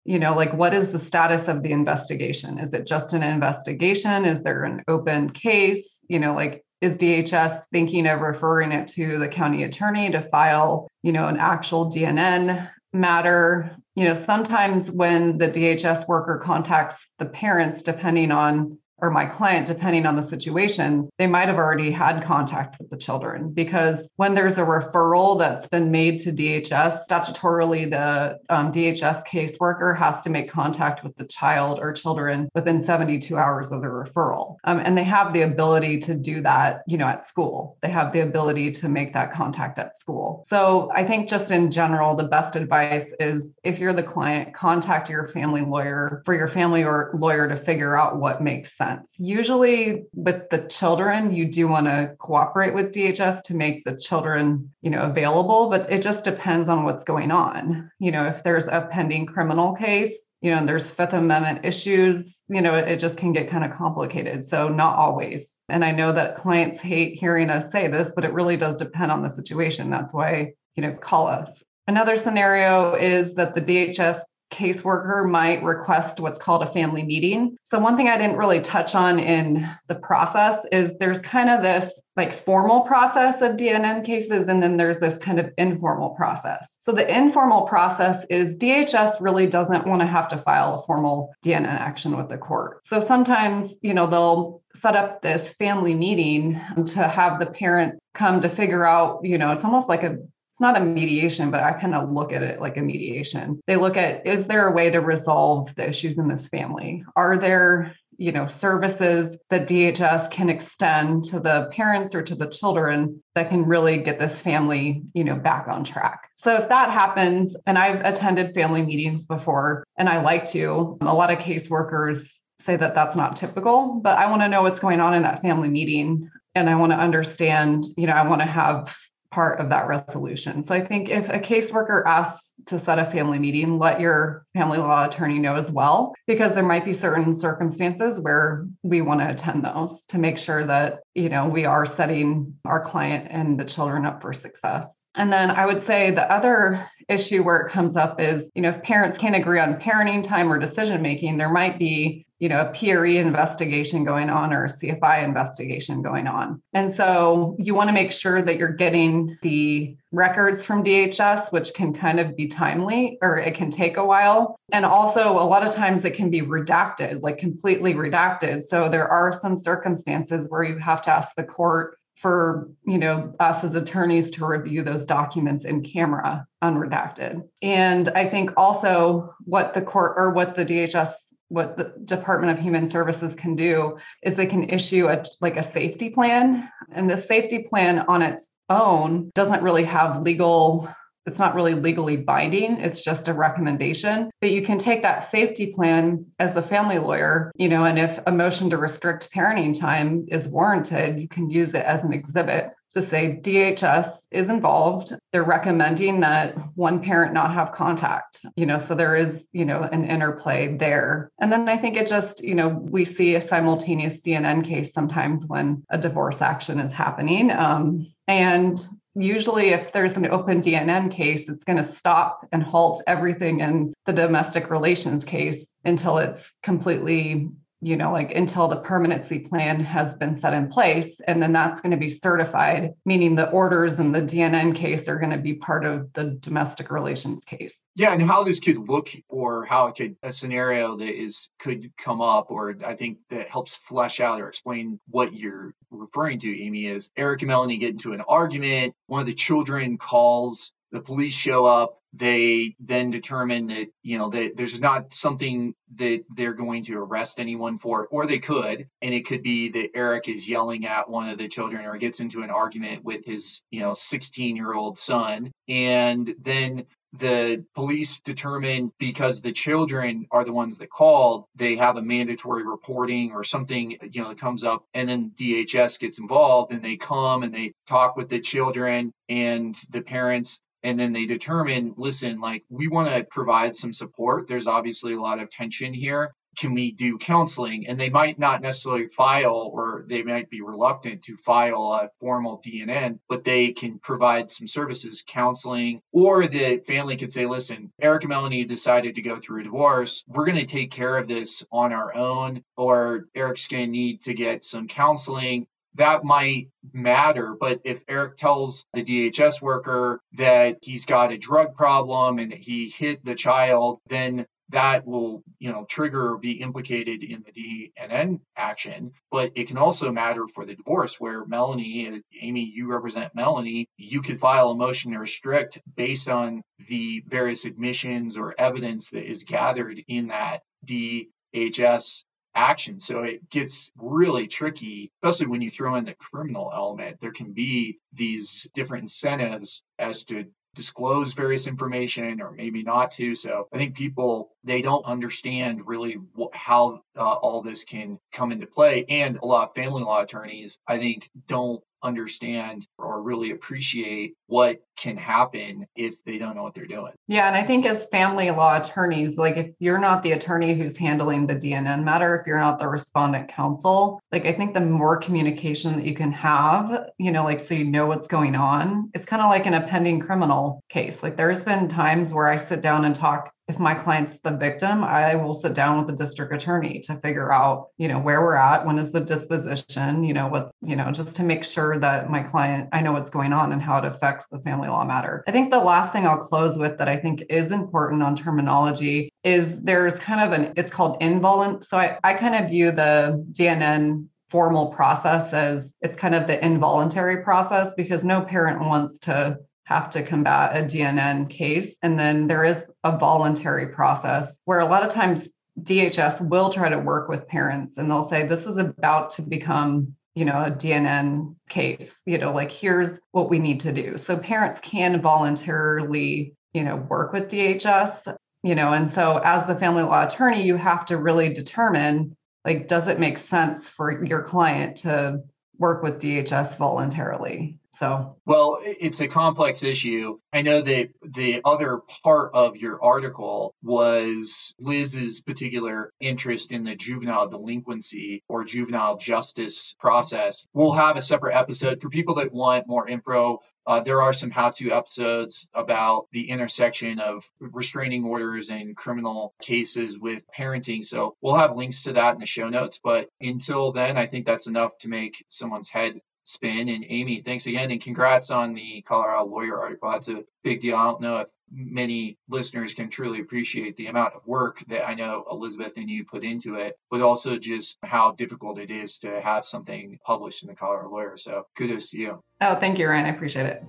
you 0.03 0.19
know 0.19 0.34
like 0.34 0.53
what 0.53 0.74
is 0.74 0.91
the 0.91 1.00
status 1.00 1.50
of 1.50 1.62
the 1.62 1.72
investigation 1.74 2.60
is 2.60 2.74
it 2.74 2.88
just 2.88 3.12
an 3.12 3.22
investigation 3.22 4.24
is 4.24 4.41
there 4.41 4.63
an 4.63 4.81
open 4.88 5.29
case 5.29 6.00
you 6.07 6.17
know 6.17 6.34
like 6.34 6.63
is 6.81 6.98
DHS 6.98 7.63
thinking 7.72 8.07
of 8.07 8.22
referring 8.22 8.72
it 8.72 8.88
to 8.89 9.17
the 9.19 9.27
county 9.27 9.63
attorney 9.63 10.12
to 10.12 10.22
file, 10.22 10.88
you 11.03 11.12
know, 11.12 11.27
an 11.27 11.38
actual 11.38 11.89
DNN 11.89 12.69
matter? 12.93 13.75
You 13.96 14.05
know, 14.05 14.13
sometimes 14.13 14.91
when 14.91 15.38
the 15.38 15.50
DHS 15.50 16.07
worker 16.07 16.38
contacts 16.38 17.07
the 17.19 17.25
parents, 17.25 17.84
depending 17.84 18.31
on 18.31 18.77
or 19.00 19.12
my 19.12 19.25
client, 19.25 19.68
depending 19.68 20.06
on 20.06 20.16
the 20.16 20.24
situation, 20.24 21.10
they 21.18 21.27
might 21.27 21.48
have 21.48 21.58
already 21.58 21.92
had 21.92 22.24
contact 22.24 22.80
with 22.80 22.89
the 22.89 22.98
children 22.98 23.54
because 23.54 24.08
when 24.16 24.34
there's 24.34 24.58
a 24.58 24.63
referral 24.63 25.38
that's 25.38 25.68
been 25.68 25.92
made 25.92 26.20
to 26.20 26.32
DHS, 26.32 27.08
statutorily, 27.08 27.89
the 27.89 28.39
um, 28.54 28.72
DHS 28.72 29.25
caseworker 29.27 29.96
has 29.96 30.22
to 30.22 30.30
make 30.32 30.50
contact 30.50 31.04
with 31.04 31.16
the 31.18 31.25
child 31.25 31.80
or 31.80 31.94
children 31.94 32.50
within 32.56 32.82
72 32.82 33.38
hours 33.38 33.72
of 33.72 33.82
the 33.82 33.88
referral. 33.88 34.58
Um, 34.63 34.80
and 34.80 34.98
they 34.98 35.04
have 35.04 35.32
the 35.32 35.42
ability 35.42 36.00
to 36.00 36.16
do 36.16 36.42
that, 36.42 36.82
you 36.88 36.98
know, 36.98 37.08
at 37.08 37.30
school. 37.30 37.77
They 37.84 37.89
have 37.89 38.12
the 38.12 38.22
ability 38.22 38.72
to 38.72 38.89
make 38.89 39.13
that 39.13 39.32
contact 39.32 39.77
at 39.77 40.00
school. 40.00 40.44
So 40.50 40.92
I 40.96 41.04
think 41.04 41.30
just 41.30 41.51
in 41.51 41.70
general, 41.70 42.16
the 42.16 42.24
best 42.24 42.56
advice 42.56 43.12
is 43.20 43.60
if 43.63 43.77
you're 43.77 43.94
the 43.94 44.01
client, 44.01 44.56
contact 44.56 45.08
your 45.08 45.27
family 45.27 45.62
lawyer 45.62 46.24
for 46.25 46.34
your 46.34 46.48
family 46.48 46.84
or 46.84 47.12
lawyer 47.13 47.48
to 47.48 47.56
figure 47.56 47.96
out 47.96 48.18
what 48.18 48.42
makes 48.42 48.75
sense 48.75 48.87
sense. 48.88 49.12
Usually 49.17 50.06
with 50.13 50.50
the 50.50 50.67
children, 50.67 51.34
you 51.34 51.46
do 51.46 51.67
want 51.67 51.88
to 51.88 52.15
cooperate 52.20 52.74
with 52.74 52.94
DHS 52.94 53.44
to 53.44 53.56
make 53.56 53.84
the 53.84 53.98
children, 53.98 54.74
you 54.82 54.89
know, 54.89 55.01
available, 55.01 55.70
but 55.70 55.91
it 55.91 56.01
just 56.01 56.24
depends 56.24 56.70
on 56.70 56.84
what's 56.84 57.03
going 57.03 57.32
on. 57.32 57.89
You 58.00 58.12
know, 58.12 58.25
if 58.25 58.44
there's 58.44 58.67
a 58.67 58.88
pending 58.91 59.25
criminal 59.25 59.74
case, 59.74 60.15
you 60.41 60.51
know, 60.51 60.58
and 60.58 60.70
there's 60.70 60.89
Fifth 60.89 61.13
Amendment 61.13 61.65
issues, 61.65 62.38
you 62.48 62.62
know, 62.62 62.75
it, 62.75 62.88
it 62.88 63.00
just 63.00 63.17
can 63.17 63.34
get 63.34 63.50
kind 63.50 63.65
of 63.65 63.72
complicated. 63.72 64.46
So 64.46 64.70
not 64.70 64.96
always. 64.96 65.56
And 65.70 65.84
I 65.84 65.91
know 65.91 66.13
that 66.13 66.36
clients 66.36 66.82
hate 66.82 67.20
hearing 67.20 67.50
us 67.50 67.72
say 67.72 67.88
this, 67.88 68.12
but 68.15 68.24
it 68.24 68.34
really 68.34 68.58
does 68.58 68.77
depend 68.77 69.12
on 69.12 69.21
the 69.21 69.30
situation. 69.30 69.89
That's 69.89 70.13
why, 70.13 70.54
you 70.76 70.84
know, 70.84 70.93
call 70.93 71.28
us. 71.28 71.63
Another 71.88 72.17
scenario 72.17 72.95
is 72.95 73.34
that 73.36 73.56
the 73.56 73.62
DHS 73.62 74.19
caseworker 74.51 75.29
might 75.29 75.63
request 75.63 76.19
what's 76.19 76.39
called 76.39 76.63
a 76.63 76.71
family 76.71 77.03
meeting. 77.03 77.57
So, 77.63 77.79
one 77.79 77.97
thing 77.97 78.10
I 78.10 78.17
didn't 78.17 78.38
really 78.38 78.62
touch 78.62 78.95
on 78.95 79.19
in 79.19 79.67
the 79.88 79.95
process 79.95 80.65
is 80.71 80.95
there's 80.97 81.19
kind 81.19 81.49
of 81.49 81.63
this 81.63 81.91
like 82.15 82.33
formal 82.33 82.81
process 82.81 83.41
of 83.41 83.57
DNN 83.57 84.03
cases, 84.03 84.47
and 84.47 84.62
then 84.63 84.77
there's 84.77 84.97
this 84.97 85.17
kind 85.19 85.39
of 85.39 85.51
informal 85.57 86.12
process. 86.12 86.67
So, 86.79 86.91
the 86.91 87.07
informal 87.07 87.63
process 87.63 88.25
is 88.29 88.55
DHS 88.55 89.19
really 89.19 89.47
doesn't 89.47 89.86
want 89.86 90.01
to 90.01 90.07
have 90.07 90.27
to 90.29 90.38
file 90.38 90.75
a 90.75 90.86
formal 90.86 91.33
DNN 91.43 91.65
action 91.67 92.17
with 92.17 92.29
the 92.29 92.38
court. 92.38 92.81
So, 92.86 92.99
sometimes, 92.99 93.75
you 93.81 93.93
know, 93.93 94.07
they'll 94.07 94.62
set 94.75 94.95
up 94.95 95.21
this 95.21 95.49
family 95.60 95.93
meeting 95.93 96.60
to 96.86 97.07
have 97.07 97.39
the 97.39 97.47
parent 97.47 97.99
come 98.13 98.41
to 98.41 98.49
figure 98.49 98.86
out, 98.86 99.19
you 99.23 99.38
know, 99.38 99.51
it's 99.51 99.63
almost 99.63 99.89
like 99.89 100.03
a 100.03 100.17
it's 100.58 100.62
not 100.63 100.76
a 100.76 100.84
mediation, 100.84 101.52
but 101.52 101.62
I 101.62 101.72
kind 101.74 101.93
of 101.93 102.10
look 102.10 102.34
at 102.34 102.41
it 102.41 102.60
like 102.60 102.78
a 102.78 102.82
mediation. 102.82 103.62
They 103.67 103.76
look 103.76 103.96
at 103.96 104.26
is 104.26 104.48
there 104.48 104.67
a 104.67 104.72
way 104.72 104.89
to 104.89 105.02
resolve 105.02 105.76
the 105.76 105.88
issues 105.88 106.17
in 106.17 106.28
this 106.28 106.48
family? 106.48 107.04
Are 107.15 107.38
there 107.38 107.93
you 108.17 108.32
know 108.32 108.48
services 108.48 109.38
that 109.52 109.67
DHS 109.67 110.32
can 110.32 110.50
extend 110.50 111.26
to 111.26 111.39
the 111.39 111.70
parents 111.74 112.15
or 112.15 112.24
to 112.24 112.34
the 112.34 112.50
children 112.50 113.22
that 113.36 113.50
can 113.50 113.67
really 113.67 113.98
get 114.00 114.17
this 114.17 114.41
family 114.41 115.04
you 115.13 115.24
know 115.24 115.36
back 115.36 115.67
on 115.67 115.84
track 115.84 116.28
so 116.36 116.56
if 116.56 116.67
that 116.70 116.89
happens 116.89 117.56
and 117.67 117.78
I've 117.78 118.02
attended 118.04 118.56
family 118.56 118.82
meetings 118.82 119.28
before 119.28 119.84
and 119.96 120.10
I 120.10 120.24
like 120.24 120.50
to 120.54 120.98
a 121.02 121.13
lot 121.13 121.32
of 121.32 121.38
caseworkers 121.38 122.28
say 122.65 122.76
that 122.76 122.96
that's 122.96 123.15
not 123.15 123.36
typical 123.36 124.00
but 124.02 124.17
I 124.17 124.28
want 124.32 124.41
to 124.41 124.48
know 124.48 124.63
what's 124.63 124.80
going 124.80 125.00
on 125.00 125.13
in 125.13 125.22
that 125.22 125.43
family 125.43 125.70
meeting 125.70 126.28
and 126.56 126.67
I 126.67 126.74
want 126.74 126.93
to 126.93 126.98
understand 126.98 127.86
you 127.98 128.08
know 128.08 128.13
I 128.13 128.28
want 128.28 128.41
to 128.41 128.48
have 128.48 128.98
part 129.38 129.60
of 129.60 129.69
that 129.69 129.88
resolution. 129.88 130.63
So 130.63 130.73
I 130.73 130.84
think 130.84 131.10
if 131.10 131.30
a 131.30 131.38
caseworker 131.38 132.04
asks 132.08 132.54
to 132.65 132.80
set 132.80 132.97
a 132.97 133.06
family 133.06 133.38
meeting, 133.38 133.78
let 133.78 134.00
your 134.00 134.47
family 134.56 134.80
law 134.80 135.06
attorney 135.06 135.38
know 135.38 135.54
as 135.54 135.71
well, 135.71 136.15
because 136.26 136.56
there 136.56 136.63
might 136.63 136.84
be 136.84 136.91
certain 136.91 137.36
circumstances 137.36 138.19
where 138.19 138.65
we 138.82 139.02
want 139.02 139.19
to 139.19 139.30
attend 139.30 139.63
those 139.63 140.04
to 140.08 140.17
make 140.17 140.39
sure 140.39 140.65
that, 140.65 141.02
you 141.13 141.30
know, 141.30 141.47
we 141.47 141.65
are 141.65 141.86
setting 141.86 142.56
our 142.65 142.80
client 142.80 143.28
and 143.30 143.60
the 143.60 143.65
children 143.65 144.08
up 144.08 144.23
for 144.23 144.34
success. 144.34 145.06
And 145.13 145.32
then 145.32 145.52
I 145.52 145.67
would 145.67 145.84
say 145.84 146.10
the 146.10 146.32
other 146.32 146.89
issue 147.08 147.43
where 147.43 147.60
it 147.60 147.71
comes 147.71 147.95
up 147.95 148.19
is, 148.19 148.50
you 148.56 148.63
know, 148.63 148.69
if 148.69 148.82
parents 148.82 149.19
can't 149.19 149.36
agree 149.36 149.60
on 149.60 149.80
parenting 149.80 150.23
time 150.23 150.52
or 150.52 150.58
decision 150.58 151.04
making, 151.04 151.38
there 151.38 151.52
might 151.52 151.78
be 151.78 152.27
you 152.39 152.50
know, 152.50 152.62
a 152.62 152.71
PRE 152.71 153.17
investigation 153.17 154.04
going 154.04 154.30
on 154.30 154.54
or 154.54 154.65
a 154.65 154.69
CFI 154.69 155.23
investigation 155.23 156.02
going 156.02 156.28
on. 156.28 156.62
And 156.73 156.93
so 156.93 157.56
you 157.58 157.73
want 157.73 157.89
to 157.89 157.93
make 157.93 158.12
sure 158.12 158.41
that 158.41 158.58
you're 158.58 158.69
getting 158.69 159.38
the 159.41 159.95
records 160.12 160.63
from 160.63 160.84
DHS, 160.84 161.52
which 161.52 161.73
can 161.73 161.93
kind 161.93 162.19
of 162.19 162.36
be 162.36 162.47
timely 162.47 163.17
or 163.21 163.38
it 163.38 163.56
can 163.56 163.71
take 163.71 163.97
a 163.97 164.06
while. 164.06 164.60
And 164.71 164.86
also, 164.86 165.32
a 165.32 165.43
lot 165.43 165.65
of 165.65 165.73
times 165.73 166.06
it 166.06 166.13
can 166.13 166.30
be 166.30 166.41
redacted, 166.41 167.21
like 167.21 167.38
completely 167.38 167.93
redacted. 167.93 168.65
So 168.65 168.88
there 168.89 169.08
are 169.08 169.34
some 169.34 169.58
circumstances 169.58 170.47
where 170.50 170.63
you 170.63 170.78
have 170.78 171.02
to 171.04 171.12
ask 171.12 171.30
the 171.36 171.43
court 171.43 171.97
for 172.17 172.67
you 172.86 172.97
know 172.97 173.34
us 173.39 173.63
as 173.63 173.76
attorneys 173.76 174.32
to 174.32 174.45
review 174.45 174.84
those 174.84 175.06
documents 175.06 175.65
in 175.65 175.84
camera 175.84 176.47
unredacted 176.63 177.47
and 177.62 178.10
i 178.10 178.28
think 178.28 178.52
also 178.58 179.34
what 179.45 179.76
the 179.76 179.82
court 179.82 180.13
or 180.17 180.32
what 180.32 180.56
the 180.56 180.65
dhs 180.65 181.12
what 181.49 181.77
the 181.77 181.93
Department 182.03 182.51
of 182.51 182.63
Human 182.63 182.89
Services 182.89 183.36
can 183.36 183.55
do 183.55 183.97
is 184.21 184.36
they 184.36 184.45
can 184.45 184.69
issue 184.69 185.07
a 185.07 185.23
like 185.41 185.57
a 185.57 185.63
safety 185.63 186.10
plan. 186.10 186.69
And 186.91 187.10
the 187.10 187.17
safety 187.17 187.60
plan 187.60 187.99
on 187.99 188.21
its 188.21 188.49
own 188.69 189.31
doesn't 189.33 189.63
really 189.63 189.86
have 189.86 190.21
legal 190.21 190.89
it's 191.28 191.40
not 191.40 191.56
really 191.56 191.76
legally 191.76 192.18
binding 192.18 192.78
it's 192.78 193.04
just 193.04 193.28
a 193.28 193.34
recommendation 193.34 194.30
but 194.42 194.52
you 194.52 194.62
can 194.62 194.78
take 194.78 195.02
that 195.02 195.30
safety 195.30 195.68
plan 195.74 196.26
as 196.40 196.54
the 196.54 196.62
family 196.62 197.00
lawyer 197.00 197.52
you 197.56 197.70
know 197.70 197.84
and 197.84 198.00
if 198.00 198.20
a 198.28 198.32
motion 198.32 198.70
to 198.70 198.78
restrict 198.78 199.30
parenting 199.34 199.78
time 199.78 200.26
is 200.30 200.48
warranted 200.48 201.20
you 201.20 201.28
can 201.28 201.50
use 201.50 201.74
it 201.74 201.86
as 201.86 202.04
an 202.04 202.13
exhibit 202.13 202.72
to 202.90 203.02
say 203.02 203.40
DHS 203.42 204.28
is 204.32 204.50
involved. 204.50 205.13
They're 205.32 205.44
recommending 205.44 206.22
that 206.22 206.56
one 206.76 207.02
parent 207.04 207.34
not 207.34 207.54
have 207.54 207.72
contact, 207.72 208.40
you 208.56 208.66
know, 208.66 208.80
so 208.80 208.96
there 208.96 209.16
is, 209.16 209.46
you 209.52 209.66
know, 209.66 209.84
an 209.84 210.06
interplay 210.06 210.78
there. 210.78 211.30
And 211.40 211.52
then 211.52 211.68
I 211.68 211.78
think 211.78 211.98
it 211.98 212.08
just, 212.08 212.44
you 212.44 212.56
know, 212.56 212.70
we 212.70 213.06
see 213.06 213.36
a 213.36 213.46
simultaneous 213.46 214.22
DNN 214.22 214.63
case 214.63 214.94
sometimes 214.94 215.46
when 215.46 215.84
a 215.90 215.98
divorce 215.98 216.42
action 216.42 216.80
is 216.80 216.94
happening. 216.94 217.52
Um, 217.52 218.08
and 218.28 218.80
usually 219.17 219.69
if 219.69 219.91
there's 219.91 220.15
an 220.15 220.27
open 220.27 220.62
DNN 220.62 221.12
case, 221.12 221.49
it's 221.49 221.63
going 221.63 221.77
to 221.77 221.84
stop 221.84 222.47
and 222.51 222.63
halt 222.63 223.03
everything 223.08 223.60
in 223.62 223.93
the 224.06 224.13
domestic 224.13 224.69
relations 224.69 225.25
case 225.25 225.67
until 225.86 226.17
it's 226.17 226.51
completely 226.63 227.49
you 227.82 227.96
know, 227.96 228.12
like 228.12 228.34
until 228.34 228.68
the 228.68 228.78
permanency 228.78 229.40
plan 229.40 229.80
has 229.80 230.16
been 230.16 230.34
set 230.34 230.54
in 230.54 230.68
place. 230.68 231.22
And 231.28 231.42
then 231.42 231.54
that's 231.54 231.80
going 231.80 231.92
to 231.92 231.98
be 231.98 232.10
certified, 232.10 232.94
meaning 233.06 233.36
the 233.36 233.50
orders 233.50 233.94
and 233.94 234.13
the 234.13 234.22
DNN 234.22 234.76
case 234.76 235.08
are 235.08 235.20
going 235.20 235.32
to 235.32 235.38
be 235.38 235.54
part 235.54 235.86
of 235.86 236.12
the 236.13 236.38
domestic 236.40 236.90
relations 236.90 237.46
case. 237.46 237.78
Yeah, 237.96 238.13
and 238.13 238.22
how 238.22 238.44
this 238.44 238.60
could 238.60 238.78
look 238.78 239.10
or 239.30 239.66
how 239.66 239.88
it 239.88 239.96
could 239.96 240.16
a 240.24 240.32
scenario 240.32 240.98
that 240.98 241.10
is 241.10 241.50
could 241.60 241.92
come 241.98 242.22
up 242.22 242.48
or 242.50 242.76
I 242.86 242.96
think 242.96 243.20
that 243.30 243.50
helps 243.50 243.76
flesh 243.76 244.20
out 244.20 244.42
or 244.42 244.48
explain 244.48 245.00
what 245.08 245.34
you're 245.34 245.74
referring 245.92 246.40
to, 246.40 246.63
Amy, 246.63 246.86
is 246.86 247.12
Eric 247.16 247.42
and 247.42 247.50
Melanie 247.50 247.78
get 247.78 247.92
into 247.92 248.13
an 248.13 248.22
argument. 248.22 248.96
One 249.06 249.22
of 249.22 249.28
the 249.28 249.34
children 249.34 249.98
calls 249.98 250.74
the 250.91 251.02
police 251.02 251.34
show 251.34 251.65
up 251.65 252.00
they 252.13 252.76
then 252.80 253.12
determine 253.12 253.67
that 253.67 253.88
you 254.02 254.17
know 254.17 254.30
that 254.30 254.56
there's 254.56 254.80
not 254.80 255.13
something 255.13 255.73
that 255.95 256.23
they're 256.36 256.54
going 256.54 256.84
to 256.84 256.97
arrest 256.97 257.39
anyone 257.39 257.78
for 257.78 258.08
or 258.08 258.26
they 258.26 258.39
could 258.39 258.88
and 259.02 259.13
it 259.13 259.28
could 259.28 259.43
be 259.43 259.69
that 259.69 259.89
eric 259.93 260.28
is 260.30 260.47
yelling 260.47 260.86
at 260.86 261.10
one 261.10 261.30
of 261.30 261.38
the 261.38 261.47
children 261.47 261.86
or 261.86 261.97
gets 261.97 262.19
into 262.19 262.41
an 262.41 262.50
argument 262.50 263.04
with 263.04 263.26
his 263.26 263.62
you 263.71 263.82
know 263.82 263.93
16 263.93 264.56
year 264.56 264.73
old 264.73 264.97
son. 264.97 265.52
And 265.67 266.34
then 266.39 266.86
the 267.13 267.65
police 267.73 268.19
determine 268.19 268.91
because 269.00 269.41
the 269.41 269.52
children 269.52 270.28
are 270.30 270.43
the 270.43 270.52
ones 270.52 270.78
that 270.78 270.89
called 270.89 271.45
they 271.56 271.78
have 271.78 271.95
a 271.95 272.02
mandatory 272.02 272.65
reporting 272.65 273.32
or 273.32 273.45
something 273.45 273.97
you 274.12 274.21
know 274.21 274.28
that 274.28 274.39
comes 274.39 274.65
up 274.65 274.84
and 274.93 275.08
then 275.08 275.32
dhs 275.39 276.00
gets 276.00 276.19
involved 276.19 276.73
and 276.73 276.84
they 276.84 276.97
come 276.97 277.43
and 277.43 277.54
they 277.54 277.71
talk 277.88 278.17
with 278.17 278.28
the 278.28 278.41
children 278.41 279.13
and 279.30 279.73
the 279.89 280.02
parents 280.02 280.60
and 280.84 281.00
then 281.00 281.13
they 281.13 281.26
determine 281.26 281.94
listen 281.98 282.40
like 282.40 282.63
we 282.70 282.88
want 282.88 283.13
to 283.13 283.24
provide 283.24 283.76
some 283.76 283.94
support. 283.94 284.48
There's 284.48 284.68
obviously 284.68 285.13
a 285.13 285.22
lot 285.22 285.40
of 285.40 285.50
tension 285.50 285.94
here. 285.94 286.34
Can 286.58 286.74
we 286.74 286.92
do 286.92 287.20
counseling? 287.20 287.88
And 287.88 288.00
they 288.00 288.10
might 288.10 288.40
not 288.40 288.62
necessarily 288.62 289.08
file 289.10 289.70
or 289.74 290.06
they 290.08 290.24
might 290.24 290.50
be 290.50 290.62
reluctant 290.62 291.24
to 291.24 291.38
file 291.38 291.94
a 291.94 292.10
formal 292.20 292.62
dnn 292.66 293.20
but 293.30 293.44
they 293.44 293.74
can 293.74 294.00
provide 294.00 294.50
some 294.50 294.68
services 294.68 295.24
counseling 295.28 296.02
or 296.12 296.48
the 296.48 296.78
family 296.80 297.16
could 297.16 297.32
say 297.32 297.46
listen 297.46 297.92
eric 298.02 298.24
and 298.24 298.30
melanie 298.30 298.66
decided 298.66 299.16
to 299.16 299.22
go 299.22 299.36
through 299.36 299.62
a 299.62 299.63
divorce. 299.63 300.24
We're 300.28 300.46
going 300.46 300.58
to 300.58 300.66
take 300.66 300.92
care 300.92 301.18
of 301.18 301.28
this 301.28 301.63
on 301.72 301.94
our 301.94 302.16
own 302.16 302.63
or 302.76 303.28
eric's 303.36 303.68
going 303.68 303.86
to 303.86 303.92
need 303.92 304.24
to 304.24 304.34
get 304.34 304.63
some 304.63 304.88
counseling 304.88 305.68
that 305.97 306.23
might 306.23 306.69
matter. 306.93 307.55
But 307.60 307.81
if 307.83 308.03
Eric 308.07 308.38
tells 308.38 308.86
the 308.93 309.03
DHS 309.03 309.62
worker 309.62 310.21
that 310.33 310.77
he's 310.81 311.05
got 311.05 311.31
a 311.31 311.38
drug 311.38 311.75
problem 311.75 312.39
and 312.39 312.53
he 312.53 312.89
hit 312.89 313.23
the 313.23 313.36
child, 313.36 313.99
then 314.07 314.45
that 314.69 315.05
will, 315.07 315.43
you 315.60 315.71
know, 315.71 315.86
trigger 315.86 316.33
or 316.33 316.38
be 316.38 316.62
implicated 316.62 317.23
in 317.23 317.43
the 317.43 317.91
DNN 317.99 318.41
action. 318.57 319.13
But 319.31 319.53
it 319.55 319.67
can 319.67 319.77
also 319.77 320.12
matter 320.12 320.45
for 320.47 320.65
the 320.65 320.75
divorce 320.75 321.19
where 321.19 321.45
Melanie, 321.45 322.21
Amy, 322.41 322.65
you 322.65 322.91
represent 322.91 323.33
Melanie, 323.33 323.88
you 323.97 324.21
could 324.21 324.39
file 324.39 324.71
a 324.71 324.75
motion 324.75 325.13
to 325.13 325.19
restrict 325.19 325.79
based 325.95 326.27
on 326.27 326.63
the 326.89 327.23
various 327.27 327.65
admissions 327.65 328.38
or 328.38 328.53
evidence 328.57 329.12
that 329.12 329.29
is 329.29 329.43
gathered 329.43 330.03
in 330.07 330.27
that 330.27 330.63
DHS 330.86 332.23
action. 332.58 333.00
So 333.00 333.22
it 333.24 333.50
gets 333.50 333.91
really 333.98 334.48
tricky, 334.48 335.12
especially 335.24 335.48
when 335.48 335.62
you 335.62 335.70
throw 335.70 335.96
in 335.96 336.06
the 336.06 336.15
criminal 336.15 336.72
element. 336.74 337.20
There 337.20 337.32
can 337.32 337.54
be 337.54 338.00
these 338.13 338.67
different 338.74 339.04
incentives 339.04 339.84
as 340.00 340.24
to 340.26 340.46
disclose 340.76 341.34
various 341.34 341.65
information 341.65 342.39
or 342.39 342.52
maybe 342.52 342.84
not 342.84 343.12
to. 343.12 343.36
So 343.36 343.67
I 343.74 343.78
think 343.78 343.98
people 343.98 344.52
they 344.63 344.82
don't 344.82 345.06
understand 345.06 345.88
really 345.88 346.17
wh- 346.38 346.56
how 346.56 347.02
uh, 347.17 347.34
all 347.34 347.63
this 347.63 347.84
can 347.84 348.20
come 348.32 348.52
into 348.52 348.67
play, 348.67 349.06
and 349.10 349.38
a 349.38 349.46
lot 349.46 349.70
of 349.70 349.76
family 349.76 350.04
law 350.04 350.22
attorneys 350.22 350.78
I 350.88 351.00
think 351.00 351.30
don't 351.48 351.84
understand 352.03 352.88
or 352.97 353.21
really 353.21 353.51
appreciate 353.51 354.33
what 354.47 354.77
can 354.97 355.17
happen 355.17 355.86
if 355.95 356.15
they 356.25 356.38
don't 356.38 356.55
know 356.55 356.63
what 356.63 356.73
they're 356.73 356.86
doing. 356.86 357.13
Yeah, 357.27 357.47
and 357.47 357.55
I 357.55 357.63
think 357.63 357.86
as 357.86 358.05
family 358.07 358.49
law 358.51 358.77
attorneys, 358.77 359.38
like 359.38 359.57
if 359.57 359.71
you're 359.79 359.99
not 359.99 360.23
the 360.23 360.31
attorney 360.31 360.73
who's 360.73 360.97
handling 360.97 361.45
the 361.45 361.55
DNN 361.55 362.03
matter, 362.03 362.36
if 362.36 362.47
you're 362.47 362.60
not 362.60 362.79
the 362.79 362.88
respondent 362.88 363.47
counsel, 363.49 364.19
like 364.31 364.45
I 364.45 364.53
think 364.53 364.73
the 364.73 364.81
more 364.81 365.17
communication 365.17 365.95
that 365.95 366.05
you 366.05 366.15
can 366.15 366.31
have, 366.31 367.10
you 367.17 367.31
know, 367.31 367.43
like 367.43 367.60
so 367.60 367.73
you 367.73 367.86
know 367.86 368.07
what's 368.07 368.27
going 368.27 368.55
on, 368.55 369.12
it's 369.13 369.25
kind 369.25 369.41
of 369.41 369.49
like 369.49 369.65
in 369.65 369.73
a 369.75 369.88
pending 369.88 370.19
criminal 370.19 370.81
case. 370.89 371.21
Like 371.21 371.38
there's 371.38 371.63
been 371.63 371.88
times 371.88 372.33
where 372.33 372.47
I 372.47 372.55
sit 372.55 372.81
down 372.81 373.05
and 373.05 373.15
talk 373.15 373.51
if 373.67 373.80
my 373.80 373.93
client's 373.93 374.38
the 374.43 374.51
victim, 374.51 375.03
I 375.03 375.36
will 375.36 375.53
sit 375.53 375.73
down 375.73 375.97
with 375.97 376.08
the 376.08 376.23
district 376.23 376.53
attorney 376.53 376.99
to 377.01 377.15
figure 377.15 377.51
out, 377.51 377.89
you 377.97 378.08
know, 378.08 378.17
where 378.17 378.41
we're 378.41 378.56
at, 378.56 378.86
when 378.86 378.97
is 378.97 379.12
the 379.12 379.19
disposition, 379.19 380.23
you 380.23 380.34
know, 380.34 380.47
what, 380.47 380.71
you 380.82 380.95
know, 380.95 381.12
just 381.12 381.36
to 381.36 381.43
make 381.43 381.65
sure 381.65 381.99
that 381.99 382.30
my 382.30 382.41
client, 382.41 382.88
I 382.93 383.01
know 383.01 383.12
what's 383.12 383.30
going 383.30 383.51
on 383.51 383.73
and 383.73 383.82
how 383.82 383.97
it 383.97 384.06
affects 384.06 384.45
the 384.49 384.60
family 384.60 384.88
law 384.88 385.03
matter. 385.03 385.43
I 385.47 385.51
think 385.51 385.71
the 385.71 385.80
last 385.80 386.13
thing 386.13 386.25
I'll 386.25 386.38
close 386.38 386.77
with 386.77 386.97
that 386.97 387.10
I 387.10 387.17
think 387.17 387.43
is 387.49 387.73
important 387.73 388.23
on 388.23 388.38
terminology 388.38 389.30
is 389.43 389.77
there's 389.82 390.17
kind 390.17 390.41
of 390.41 390.58
an, 390.58 390.73
it's 390.77 390.91
called 390.91 391.19
involunt. 391.19 391.86
So 391.86 391.97
I, 391.97 392.17
I 392.23 392.36
kind 392.36 392.56
of 392.56 392.69
view 392.69 392.91
the 392.91 393.45
DNN 393.51 394.27
formal 394.49 394.88
process 394.88 395.51
as 395.51 395.93
it's 396.01 396.15
kind 396.15 396.34
of 396.34 396.47
the 396.47 396.63
involuntary 396.65 397.43
process 397.43 397.93
because 397.95 398.23
no 398.23 398.41
parent 398.41 398.80
wants 398.80 399.19
to 399.19 399.58
have 399.88 400.10
to 400.10 400.21
combat 400.21 400.76
a 400.76 400.84
DNN 400.84 401.50
case. 401.50 401.95
And 402.04 402.19
then 402.19 402.47
there 402.47 402.65
is 402.65 402.84
a 403.06 403.17
voluntary 403.17 403.88
process 403.88 404.58
where 404.65 404.82
a 404.82 404.86
lot 404.86 405.04
of 405.04 405.10
times 405.10 405.47
DHS 405.82 406.41
will 406.50 406.69
try 406.69 406.89
to 406.89 407.00
work 407.00 407.30
with 407.30 407.47
parents 407.47 407.97
and 407.97 408.12
they'll 408.12 408.28
say, 408.28 408.45
this 408.45 408.65
is 408.65 408.78
about 408.78 409.30
to 409.32 409.41
become 409.41 410.13
you 410.36 410.45
know 410.45 410.65
a 410.65 410.69
dnn 410.69 411.56
case 411.67 412.13
you 412.28 412.38
know 412.38 412.54
like 412.54 412.71
here's 412.71 413.19
what 413.32 413.50
we 413.50 413.58
need 413.58 413.80
to 413.80 413.91
do 413.91 414.19
so 414.19 414.38
parents 414.38 414.80
can 414.82 415.19
voluntarily 415.19 416.54
you 416.73 416.84
know 416.84 416.95
work 416.95 417.34
with 417.34 417.50
dhs 417.50 418.38
you 418.62 418.76
know 418.76 418.93
and 418.93 419.10
so 419.10 419.38
as 419.43 419.65
the 419.65 419.73
family 419.73 420.04
law 420.04 420.28
attorney 420.28 420.62
you 420.62 420.78
have 420.78 421.08
to 421.08 421.17
really 421.17 421.52
determine 421.52 422.38
like 422.65 422.88
does 422.88 423.08
it 423.08 423.19
make 423.19 423.39
sense 423.39 423.89
for 423.89 424.23
your 424.23 424.43
client 424.43 424.97
to 424.97 425.41
work 425.80 426.04
with 426.04 426.21
dhs 426.21 426.78
voluntarily 426.78 427.80
so, 427.99 428.36
well, 428.45 428.79
it's 428.83 429.21
a 429.21 429.27
complex 429.27 429.81
issue. 429.81 430.38
I 430.53 430.62
know 430.62 430.81
that 430.81 431.10
the 431.23 431.62
other 431.65 431.97
part 432.23 432.51
of 432.53 432.77
your 432.77 433.03
article 433.03 433.73
was 433.81 434.75
Liz's 434.79 435.41
particular 435.41 436.13
interest 436.19 436.71
in 436.71 436.83
the 436.83 436.95
juvenile 436.95 437.49
delinquency 437.49 438.43
or 438.47 438.63
juvenile 438.65 439.17
justice 439.17 439.95
process. 439.99 440.67
We'll 440.73 440.91
have 440.91 441.17
a 441.17 441.23
separate 441.23 441.55
episode 441.55 441.99
for 441.99 442.10
people 442.10 442.36
that 442.36 442.53
want 442.53 442.88
more 442.88 443.07
info. 443.07 443.62
Uh, 443.88 444.01
there 444.01 444.21
are 444.21 444.33
some 444.33 444.51
how 444.51 444.69
to 444.69 444.91
episodes 444.91 445.67
about 445.73 446.27
the 446.33 446.49
intersection 446.49 447.19
of 447.19 447.49
restraining 447.60 448.25
orders 448.25 448.69
and 448.69 448.95
criminal 448.95 449.53
cases 449.62 450.19
with 450.19 450.43
parenting. 450.55 451.03
So 451.03 451.36
we'll 451.41 451.55
have 451.55 451.75
links 451.75 452.03
to 452.03 452.13
that 452.13 452.36
in 452.36 452.41
the 452.41 452.45
show 452.45 452.69
notes. 452.69 452.99
But 453.03 453.29
until 453.41 453.91
then, 453.93 454.17
I 454.17 454.27
think 454.27 454.45
that's 454.45 454.67
enough 454.67 454.97
to 454.99 455.07
make 455.07 455.43
someone's 455.47 455.89
head 455.89 456.19
spin. 456.47 456.89
And 456.89 457.05
Amy, 457.07 457.41
thanks 457.41 457.67
again, 457.67 457.91
and 457.91 458.01
congrats 458.01 458.49
on 458.49 458.73
the 458.73 459.01
Colorado 459.01 459.45
Lawyer 459.45 459.79
article. 459.79 460.10
That's 460.10 460.29
a 460.29 460.43
big 460.63 460.81
deal. 460.81 460.95
I 460.95 461.03
don't 461.03 461.21
know 461.21 461.38
if 461.39 461.47
many 461.71 462.38
listeners 462.47 462.93
can 462.93 463.10
truly 463.10 463.41
appreciate 463.41 463.97
the 463.97 464.07
amount 464.07 464.33
of 464.33 464.47
work 464.47 464.81
that 464.88 465.07
I 465.07 465.13
know 465.13 465.45
Elizabeth 465.51 465.93
and 465.97 466.10
you 466.10 466.23
put 466.23 466.43
into 466.43 466.75
it, 466.75 466.97
but 467.12 467.21
also 467.21 467.57
just 467.57 467.97
how 468.03 468.31
difficult 468.31 468.79
it 468.79 468.89
is 468.89 469.19
to 469.19 469.41
have 469.41 469.65
something 469.65 470.17
published 470.25 470.63
in 470.63 470.69
the 470.69 470.75
Colorado 470.75 471.10
Lawyer. 471.10 471.36
So 471.38 471.67
kudos 471.75 472.10
to 472.12 472.17
you. 472.17 472.41
Oh, 472.62 472.75
thank 472.79 472.97
you, 472.97 473.07
Ryan. 473.07 473.25
I 473.25 473.29
appreciate 473.29 473.65
it. 473.65 473.83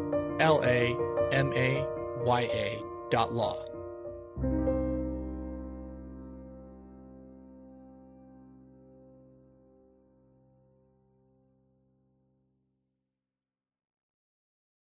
dot 3.09 3.33
law. 3.33 3.70